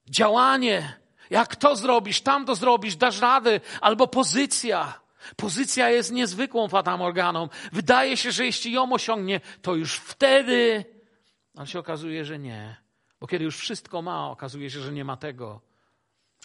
Działanie, 0.09 0.99
jak 1.29 1.55
to 1.55 1.75
zrobisz, 1.75 2.21
tam 2.21 2.45
to 2.45 2.55
zrobisz, 2.55 2.95
dasz 2.95 3.21
radę. 3.21 3.59
Albo 3.81 4.07
pozycja. 4.07 4.99
Pozycja 5.35 5.89
jest 5.89 6.11
niezwykłą 6.11 6.67
fatamorganą. 6.67 7.49
Wydaje 7.71 8.17
się, 8.17 8.31
że 8.31 8.45
jeśli 8.45 8.71
ją 8.71 8.93
osiągnie, 8.93 9.41
to 9.61 9.75
już 9.75 9.95
wtedy, 9.95 10.85
ale 11.57 11.67
się 11.67 11.79
okazuje, 11.79 12.25
że 12.25 12.39
nie. 12.39 12.88
Bo 13.19 13.27
kiedy 13.27 13.45
już 13.45 13.57
wszystko 13.57 14.01
ma, 14.01 14.29
okazuje 14.29 14.69
się, 14.69 14.81
że 14.81 14.91
nie 14.91 15.05
ma 15.05 15.17
tego, 15.17 15.61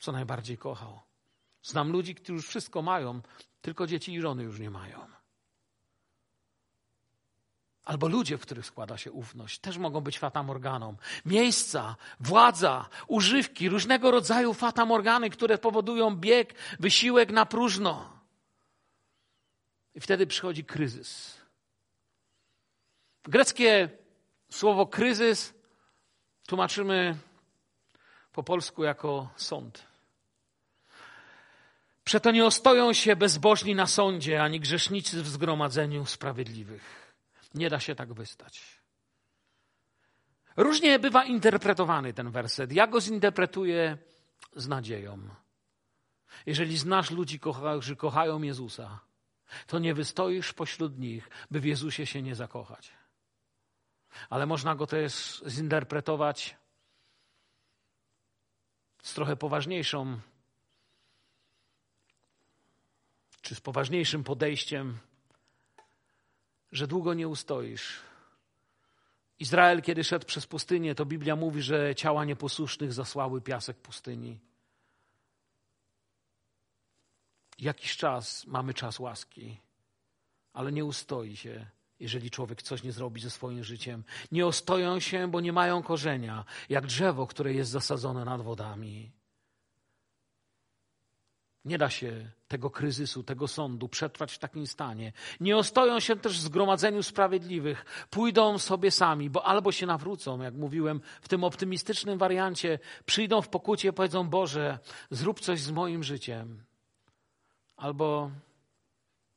co 0.00 0.12
najbardziej 0.12 0.58
kochał. 0.58 1.00
Znam 1.62 1.92
ludzi, 1.92 2.14
którzy 2.14 2.32
już 2.32 2.48
wszystko 2.48 2.82
mają, 2.82 3.20
tylko 3.60 3.86
dzieci 3.86 4.12
i 4.12 4.20
żony 4.20 4.42
już 4.42 4.60
nie 4.60 4.70
mają. 4.70 5.06
Albo 7.84 8.08
ludzie, 8.08 8.38
w 8.38 8.40
których 8.40 8.66
składa 8.66 8.98
się 8.98 9.12
ufność, 9.12 9.58
też 9.58 9.78
mogą 9.78 10.00
być 10.00 10.18
fatamorganą. 10.18 10.96
Miejsca, 11.24 11.96
władza, 12.20 12.88
używki, 13.06 13.68
różnego 13.68 14.10
rodzaju 14.10 14.54
fatamorgany, 14.54 15.30
które 15.30 15.58
powodują 15.58 16.16
bieg, 16.16 16.54
wysiłek 16.80 17.32
na 17.32 17.46
próżno. 17.46 18.20
I 19.94 20.00
wtedy 20.00 20.26
przychodzi 20.26 20.64
kryzys. 20.64 21.40
Greckie 23.24 23.90
słowo 24.50 24.86
kryzys 24.86 25.54
tłumaczymy 26.46 27.16
po 28.32 28.42
polsku 28.42 28.84
jako 28.84 29.28
sąd. 29.36 29.86
Przeto 32.04 32.30
nie 32.30 32.44
ostoją 32.44 32.92
się 32.92 33.16
bezbożni 33.16 33.74
na 33.74 33.86
sądzie, 33.86 34.42
ani 34.42 34.60
grzesznicy 34.60 35.22
w 35.22 35.28
zgromadzeniu 35.28 36.06
sprawiedliwych. 36.06 37.14
Nie 37.54 37.70
da 37.70 37.80
się 37.80 37.94
tak 37.94 38.12
wystać. 38.12 38.80
Różnie 40.56 40.98
bywa 40.98 41.24
interpretowany 41.24 42.12
ten 42.12 42.30
werset. 42.30 42.72
Ja 42.72 42.86
go 42.86 43.00
zinterpretuję 43.00 43.98
z 44.56 44.68
nadzieją. 44.68 45.28
Jeżeli 46.46 46.78
znasz 46.78 47.10
ludzi, 47.10 47.40
którzy 47.40 47.96
kochają 47.96 48.42
Jezusa, 48.42 49.00
to 49.66 49.78
nie 49.78 49.94
wystoisz 49.94 50.52
pośród 50.52 50.98
nich, 50.98 51.30
by 51.50 51.60
w 51.60 51.64
Jezusie 51.64 52.06
się 52.06 52.22
nie 52.22 52.34
zakochać 52.34 53.03
ale 54.30 54.46
można 54.46 54.74
go 54.74 54.86
też 54.86 55.42
zinterpretować 55.46 56.56
z 59.02 59.14
trochę 59.14 59.36
poważniejszą, 59.36 60.20
czy 63.40 63.54
z 63.54 63.60
poważniejszym 63.60 64.24
podejściem, 64.24 64.98
że 66.72 66.86
długo 66.86 67.14
nie 67.14 67.28
ustoisz. 67.28 68.00
Izrael, 69.38 69.82
kiedy 69.82 70.04
szedł 70.04 70.26
przez 70.26 70.46
pustynię, 70.46 70.94
to 70.94 71.06
Biblia 71.06 71.36
mówi, 71.36 71.62
że 71.62 71.94
ciała 71.94 72.24
nieposłusznych 72.24 72.92
zasłały 72.92 73.40
piasek 73.40 73.76
pustyni. 73.76 74.40
Jakiś 77.58 77.96
czas 77.96 78.46
mamy 78.46 78.74
czas 78.74 78.98
łaski, 78.98 79.60
ale 80.52 80.72
nie 80.72 80.84
ustoi 80.84 81.36
się 81.36 81.66
jeżeli 82.00 82.30
człowiek 82.30 82.62
coś 82.62 82.82
nie 82.82 82.92
zrobi 82.92 83.20
ze 83.20 83.30
swoim 83.30 83.64
życiem. 83.64 84.04
Nie 84.32 84.46
ostoją 84.46 85.00
się, 85.00 85.28
bo 85.28 85.40
nie 85.40 85.52
mają 85.52 85.82
korzenia, 85.82 86.44
jak 86.68 86.86
drzewo, 86.86 87.26
które 87.26 87.52
jest 87.52 87.70
zasadzone 87.70 88.24
nad 88.24 88.42
wodami. 88.42 89.12
Nie 91.64 91.78
da 91.78 91.90
się 91.90 92.30
tego 92.48 92.70
kryzysu, 92.70 93.22
tego 93.22 93.48
sądu 93.48 93.88
przetrwać 93.88 94.32
w 94.32 94.38
takim 94.38 94.66
stanie. 94.66 95.12
Nie 95.40 95.56
ostoją 95.56 96.00
się 96.00 96.16
też 96.16 96.38
w 96.38 96.42
zgromadzeniu 96.42 97.02
sprawiedliwych. 97.02 98.06
Pójdą 98.10 98.58
sobie 98.58 98.90
sami, 98.90 99.30
bo 99.30 99.46
albo 99.46 99.72
się 99.72 99.86
nawrócą, 99.86 100.42
jak 100.42 100.54
mówiłem 100.54 101.00
w 101.22 101.28
tym 101.28 101.44
optymistycznym 101.44 102.18
wariancie, 102.18 102.78
przyjdą 103.06 103.42
w 103.42 103.48
pokucie 103.48 103.88
i 103.88 103.92
powiedzą: 103.92 104.28
Boże, 104.28 104.78
zrób 105.10 105.40
coś 105.40 105.60
z 105.60 105.70
moim 105.70 106.04
życiem. 106.04 106.64
Albo, 107.76 108.30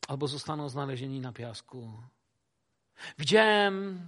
albo 0.07 0.27
zostaną 0.27 0.69
znalezieni 0.69 1.19
na 1.19 1.33
piasku. 1.33 1.93
Widziałem 3.17 3.99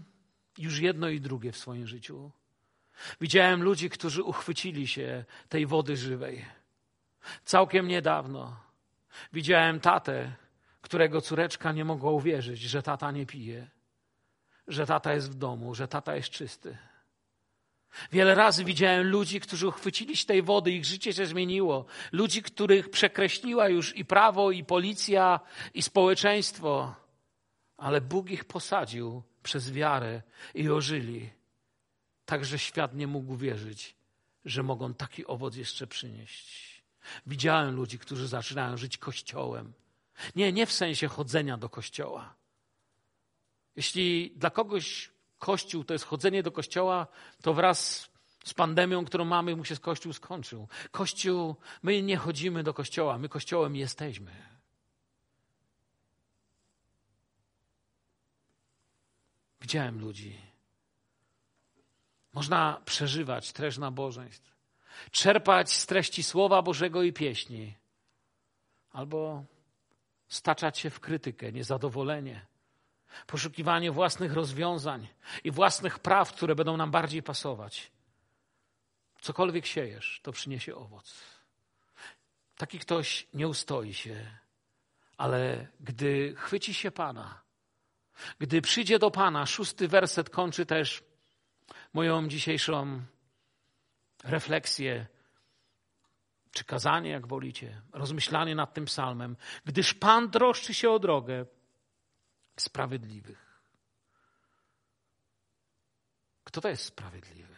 już 0.58 0.80
jedno 0.80 1.10
i 1.10 1.22
drugie 1.22 1.52
w 1.52 1.58
swoim 1.58 1.88
życiu. 1.88 2.32
Widziałem 3.22 3.64
ludzi, 3.64 3.90
którzy 3.90 4.24
uchwycili 4.24 4.88
się 4.88 5.26
tej 5.50 5.66
wody 5.66 5.98
żywej. 5.98 6.46
Całkiem 7.46 7.88
niedawno 7.88 8.56
widziałem 9.34 9.80
tatę, 9.80 10.32
którego 10.82 11.22
córeczka 11.22 11.72
nie 11.72 11.86
mogła 11.86 12.12
uwierzyć, 12.12 12.60
że 12.62 12.84
tata 12.84 13.12
nie 13.12 13.26
pije, 13.26 13.68
że 14.68 14.86
tata 14.86 15.14
jest 15.14 15.32
w 15.32 15.36
domu, 15.36 15.76
że 15.76 15.88
tata 15.88 16.16
jest 16.16 16.30
czysty. 16.30 16.78
Wiele 18.12 18.36
razy 18.36 18.64
widziałem 18.64 19.08
ludzi, 19.08 19.40
którzy 19.40 19.68
uchwycili 19.68 20.18
się 20.18 20.26
tej 20.26 20.42
wody, 20.42 20.72
ich 20.72 20.86
życie 20.86 21.14
się 21.14 21.26
zmieniło. 21.26 21.86
Ludzi, 22.12 22.44
których 22.44 22.90
przekreśliła 22.90 23.70
już 23.70 23.98
i 23.98 24.06
prawo, 24.06 24.52
i 24.52 24.64
policja, 24.64 25.40
i 25.74 25.82
społeczeństwo 25.82 26.96
ale 27.80 28.02
Bóg 28.02 28.30
ich 28.30 28.46
posadził 28.46 29.24
przez 29.44 29.72
wiarę 29.72 30.22
i 30.54 30.70
ożyli, 30.70 31.30
tak 32.26 32.46
że 32.46 32.60
świat 32.60 32.96
nie 32.96 33.08
mógł 33.08 33.36
wierzyć, 33.36 33.96
że 34.46 34.64
mogą 34.64 34.94
taki 34.94 35.28
owoc 35.28 35.56
jeszcze 35.56 35.88
przynieść. 35.88 36.70
Widziałem 37.28 37.76
ludzi, 37.76 38.00
którzy 38.00 38.28
zaczynają 38.28 38.78
żyć 38.78 38.98
kościołem. 38.98 39.74
Nie, 40.36 40.52
nie 40.52 40.66
w 40.66 40.72
sensie 40.72 41.08
chodzenia 41.08 41.58
do 41.58 41.70
kościoła. 41.70 42.36
Jeśli 43.76 44.32
dla 44.36 44.50
kogoś 44.50 45.12
kościół 45.40 45.84
to 45.84 45.94
jest 45.94 46.06
chodzenie 46.06 46.44
do 46.44 46.52
kościoła, 46.52 47.08
to 47.42 47.54
wraz 47.54 48.10
z 48.46 48.54
pandemią, 48.54 49.06
którą 49.06 49.26
mamy, 49.26 49.56
mu 49.56 49.66
się 49.66 49.78
kościół 49.78 50.14
skończył. 50.14 50.68
Kościół, 50.92 51.56
my 51.84 52.02
nie 52.02 52.18
chodzimy 52.18 52.64
do 52.64 52.74
kościoła, 52.74 53.18
my 53.18 53.30
kościołem 53.30 53.76
jesteśmy. 53.76 54.59
Widziałem 59.62 60.00
ludzi. 60.02 60.42
Można 62.34 62.82
przeżywać 62.86 63.52
treść 63.52 63.78
nabożeństw, 63.78 64.56
czerpać 65.12 65.74
z 65.74 65.86
treści 65.86 66.24
Słowa 66.24 66.62
Bożego 66.62 67.04
i 67.04 67.14
pieśni, 67.14 67.78
albo 68.92 69.44
staczać 70.28 70.80
się 70.80 70.90
w 70.90 71.00
krytykę, 71.00 71.52
niezadowolenie, 71.52 72.46
poszukiwanie 73.28 73.92
własnych 73.92 74.34
rozwiązań 74.34 75.08
i 75.44 75.52
własnych 75.52 76.00
praw, 76.00 76.34
które 76.34 76.56
będą 76.56 76.78
nam 76.78 76.92
bardziej 76.92 77.24
pasować. 77.24 77.92
Cokolwiek 79.22 79.66
siejesz, 79.66 80.20
to 80.24 80.32
przyniesie 80.32 80.76
owoc. 80.76 81.22
Taki 82.58 82.80
ktoś 82.80 83.28
nie 83.34 83.48
ustoi 83.48 83.94
się, 83.94 84.38
ale 85.18 85.68
gdy 85.80 86.36
chwyci 86.38 86.74
się 86.74 86.92
Pana, 86.92 87.42
gdy 88.40 88.62
przyjdzie 88.62 89.00
do 89.00 89.12
Pana, 89.12 89.46
szósty 89.46 89.88
werset 89.88 90.30
kończy 90.30 90.66
też 90.66 91.04
moją 91.94 92.28
dzisiejszą 92.28 93.02
refleksję, 94.24 95.08
czy 96.52 96.64
kazanie, 96.64 97.10
jak 97.10 97.28
wolicie, 97.28 97.82
rozmyślanie 97.94 98.56
nad 98.56 98.74
tym 98.74 98.86
psalmem. 98.86 99.38
Gdyż 99.66 99.94
Pan 99.94 100.32
troszczy 100.32 100.74
się 100.74 100.92
o 100.92 101.00
drogę, 101.00 101.46
Sprawiedliwych. 102.60 103.50
Kto 106.44 106.62
to 106.62 106.70
jest 106.70 106.84
sprawiedliwy? 106.84 107.56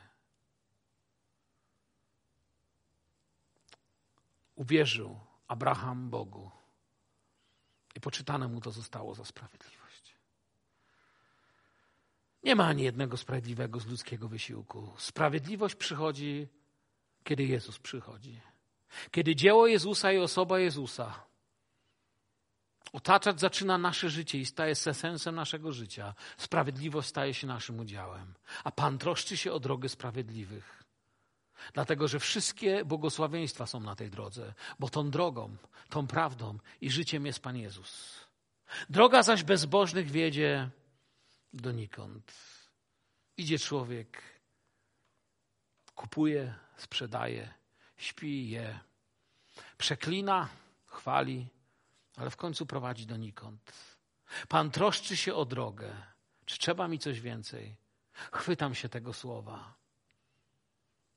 Uwierzył 4.55 5.19
Abraham 5.47 6.09
Bogu 6.09 6.51
i 7.95 8.01
poczytane 8.01 8.47
mu 8.47 8.61
to 8.61 8.71
zostało 8.71 9.15
za 9.15 9.25
sprawiedliwość. 9.25 9.80
Nie 12.43 12.55
ma 12.55 12.65
ani 12.65 12.83
jednego 12.83 13.17
sprawiedliwego 13.17 13.79
z 13.79 13.85
ludzkiego 13.85 14.27
wysiłku. 14.27 14.93
Sprawiedliwość 14.97 15.75
przychodzi, 15.75 16.47
kiedy 17.23 17.43
Jezus 17.43 17.79
przychodzi. 17.79 18.41
Kiedy 19.11 19.35
dzieło 19.35 19.67
Jezusa 19.67 20.11
i 20.11 20.17
osoba 20.17 20.59
Jezusa 20.59 21.31
otaczać 22.93 23.39
zaczyna 23.39 23.77
nasze 23.77 24.09
życie 24.09 24.39
i 24.39 24.45
staje 24.45 24.75
się 24.75 24.93
sensem 24.93 25.35
naszego 25.35 25.71
życia, 25.71 26.13
sprawiedliwość 26.37 27.09
staje 27.09 27.33
się 27.33 27.47
naszym 27.47 27.79
udziałem. 27.79 28.33
A 28.63 28.71
Pan 28.71 28.97
troszczy 28.97 29.37
się 29.37 29.51
o 29.51 29.59
drogę 29.59 29.89
sprawiedliwych. 29.89 30.83
Dlatego, 31.73 32.07
że 32.07 32.19
wszystkie 32.19 32.85
błogosławieństwa 32.85 33.65
są 33.65 33.79
na 33.79 33.95
tej 33.95 34.09
drodze, 34.09 34.53
bo 34.79 34.89
tą 34.89 35.09
drogą, 35.09 35.55
tą 35.89 36.07
prawdą 36.07 36.57
i 36.81 36.91
życiem 36.91 37.25
jest 37.25 37.39
Pan 37.39 37.57
Jezus. 37.57 38.21
Droga 38.89 39.23
zaś 39.23 39.43
bezbożnych 39.43 40.11
wiedzie 40.11 40.69
donikąd. 41.53 42.33
Idzie 43.37 43.59
człowiek, 43.59 44.23
kupuje, 45.95 46.55
sprzedaje, 46.77 47.53
śpi, 47.97 48.49
je, 48.49 48.79
przeklina, 49.77 50.49
chwali, 50.85 51.47
ale 52.17 52.29
w 52.29 52.37
końcu 52.37 52.65
prowadzi 52.65 53.05
donikąd. 53.05 53.71
Pan 54.47 54.71
troszczy 54.71 55.17
się 55.17 55.35
o 55.35 55.45
drogę. 55.45 55.95
Czy 56.45 56.59
trzeba 56.59 56.87
mi 56.87 56.99
coś 56.99 57.21
więcej? 57.21 57.75
Chwytam 58.13 58.75
się 58.75 58.89
tego 58.89 59.13
słowa. 59.13 59.73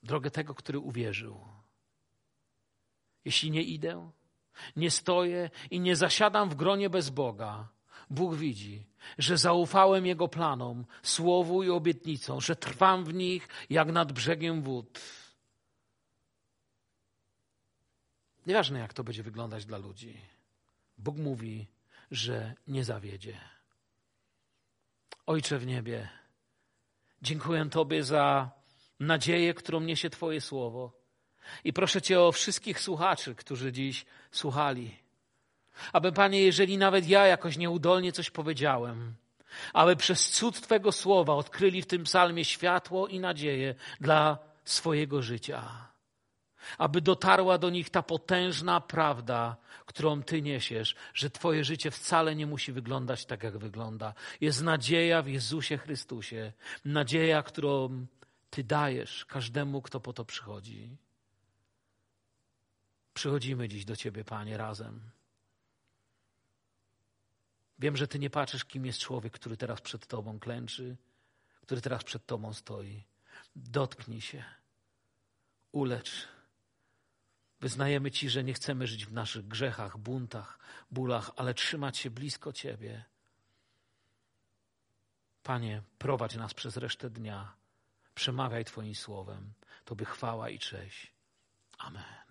Drogę 0.03 0.31
tego, 0.31 0.55
który 0.55 0.79
uwierzył. 0.79 1.49
Jeśli 3.25 3.51
nie 3.51 3.63
idę, 3.63 4.11
nie 4.77 4.91
stoję 4.91 5.51
i 5.71 5.81
nie 5.81 5.97
zasiadam 5.97 6.49
w 6.49 6.55
gronie 6.55 6.91
bez 6.91 7.11
Boga, 7.11 7.69
Bóg 8.11 8.35
widzi, 8.35 8.87
że 9.19 9.39
zaufałem 9.39 10.07
Jego 10.07 10.29
planom, 10.29 10.85
słowu 11.03 11.63
i 11.63 11.71
obietnicom, 11.71 12.41
że 12.41 12.57
trwam 12.57 13.05
w 13.05 13.15
nich 13.15 13.49
jak 13.71 13.93
nad 13.93 14.13
brzegiem 14.13 14.63
wód. 14.63 15.01
Nieważne, 18.47 18.79
jak 18.79 18.93
to 18.95 19.05
będzie 19.05 19.23
wyglądać 19.23 19.67
dla 19.67 19.79
ludzi. 19.79 20.21
Bóg 20.99 21.17
mówi, 21.17 21.67
że 22.11 22.55
nie 22.67 22.85
zawiedzie. 22.85 23.41
Ojcze 25.27 25.59
w 25.59 25.67
niebie, 25.67 26.09
dziękuję 27.23 27.67
Tobie 27.71 28.05
za 28.05 28.51
nadzieję, 29.01 29.55
którą 29.55 29.81
niesie 29.81 30.11
Twoje 30.11 30.41
słowo. 30.41 30.93
I 31.65 31.73
proszę 31.73 32.03
Cię 32.03 32.21
o 32.21 32.33
wszystkich 32.33 32.81
słuchaczy, 32.81 33.35
którzy 33.35 33.73
dziś 33.73 34.07
słuchali. 34.31 35.04
Aby, 35.93 36.13
Panie, 36.13 36.43
jeżeli 36.43 36.79
nawet 36.79 37.09
ja 37.09 37.27
jakoś 37.27 37.57
nieudolnie 37.57 38.13
coś 38.13 38.31
powiedziałem, 38.31 39.15
aby 39.73 39.97
przez 39.97 40.31
cud 40.31 40.61
Twego 40.61 40.93
słowa 40.93 41.35
odkryli 41.35 41.83
w 41.83 41.87
tym 41.87 42.05
psalmie 42.05 42.45
światło 42.45 43.09
i 43.09 43.21
nadzieję 43.21 43.75
dla 44.01 44.39
swojego 44.65 45.23
życia 45.23 45.85
aby 46.79 47.01
dotarła 47.01 47.59
do 47.59 47.71
nich 47.71 47.91
ta 47.91 48.03
potężna 48.03 48.81
prawda, 48.81 49.57
którą 49.87 50.23
Ty 50.23 50.43
niesiesz, 50.43 50.95
że 51.15 51.31
Twoje 51.31 51.65
życie 51.65 51.91
wcale 51.91 52.37
nie 52.37 52.47
musi 52.47 52.73
wyglądać 52.73 53.27
tak, 53.27 53.43
jak 53.43 53.59
wygląda. 53.59 54.15
Jest 54.41 54.63
nadzieja 54.63 55.23
w 55.23 55.29
Jezusie 55.29 55.79
Chrystusie, 55.79 56.53
nadzieja, 56.85 57.43
którą 57.43 58.07
Ty 58.51 58.65
dajesz 58.65 59.25
każdemu, 59.25 59.83
kto 59.83 60.01
po 60.01 60.13
to 60.13 60.25
przychodzi. 60.25 60.97
Przychodzimy 63.15 63.69
dziś 63.69 63.85
do 63.85 63.97
Ciebie, 63.97 64.25
Panie, 64.25 64.57
razem. 64.57 65.14
Wiem, 67.79 67.97
że 67.97 68.09
Ty 68.09 68.19
nie 68.19 68.31
patrzysz, 68.31 68.65
kim 68.65 68.87
jest 68.87 68.99
człowiek, 68.99 69.33
który 69.33 69.57
teraz 69.57 69.81
przed 69.81 70.07
Tobą 70.07 70.39
klęczy, 70.39 70.97
który 71.63 71.81
teraz 71.81 72.05
przed 72.05 72.27
Tobą 72.27 72.53
stoi. 72.53 73.05
Dotknij 73.57 74.21
się, 74.21 74.45
ulecz 75.73 76.29
Wyznajemy 77.65 78.11
Ci, 78.11 78.31
że 78.31 78.45
nie 78.45 78.55
chcemy 78.55 78.87
żyć 78.87 79.07
w 79.07 79.13
naszych 79.13 79.49
grzechach, 79.49 79.99
buntach, 79.99 80.59
bólach, 80.91 81.31
ale 81.37 81.55
trzymać 81.55 81.99
się 81.99 82.11
blisko 82.11 82.53
Ciebie. 82.53 83.05
Panie, 85.43 85.83
prowadź 85.99 86.35
nas 86.35 86.55
przez 86.55 86.77
resztę 86.77 87.11
dnia. 87.11 87.55
Przemawiaj 88.15 88.65
Twoim 88.65 88.95
słowem. 88.95 89.53
Tobie 89.85 90.05
chwała 90.05 90.49
i 90.51 90.59
cześć. 90.59 91.13
Amen. 91.79 92.24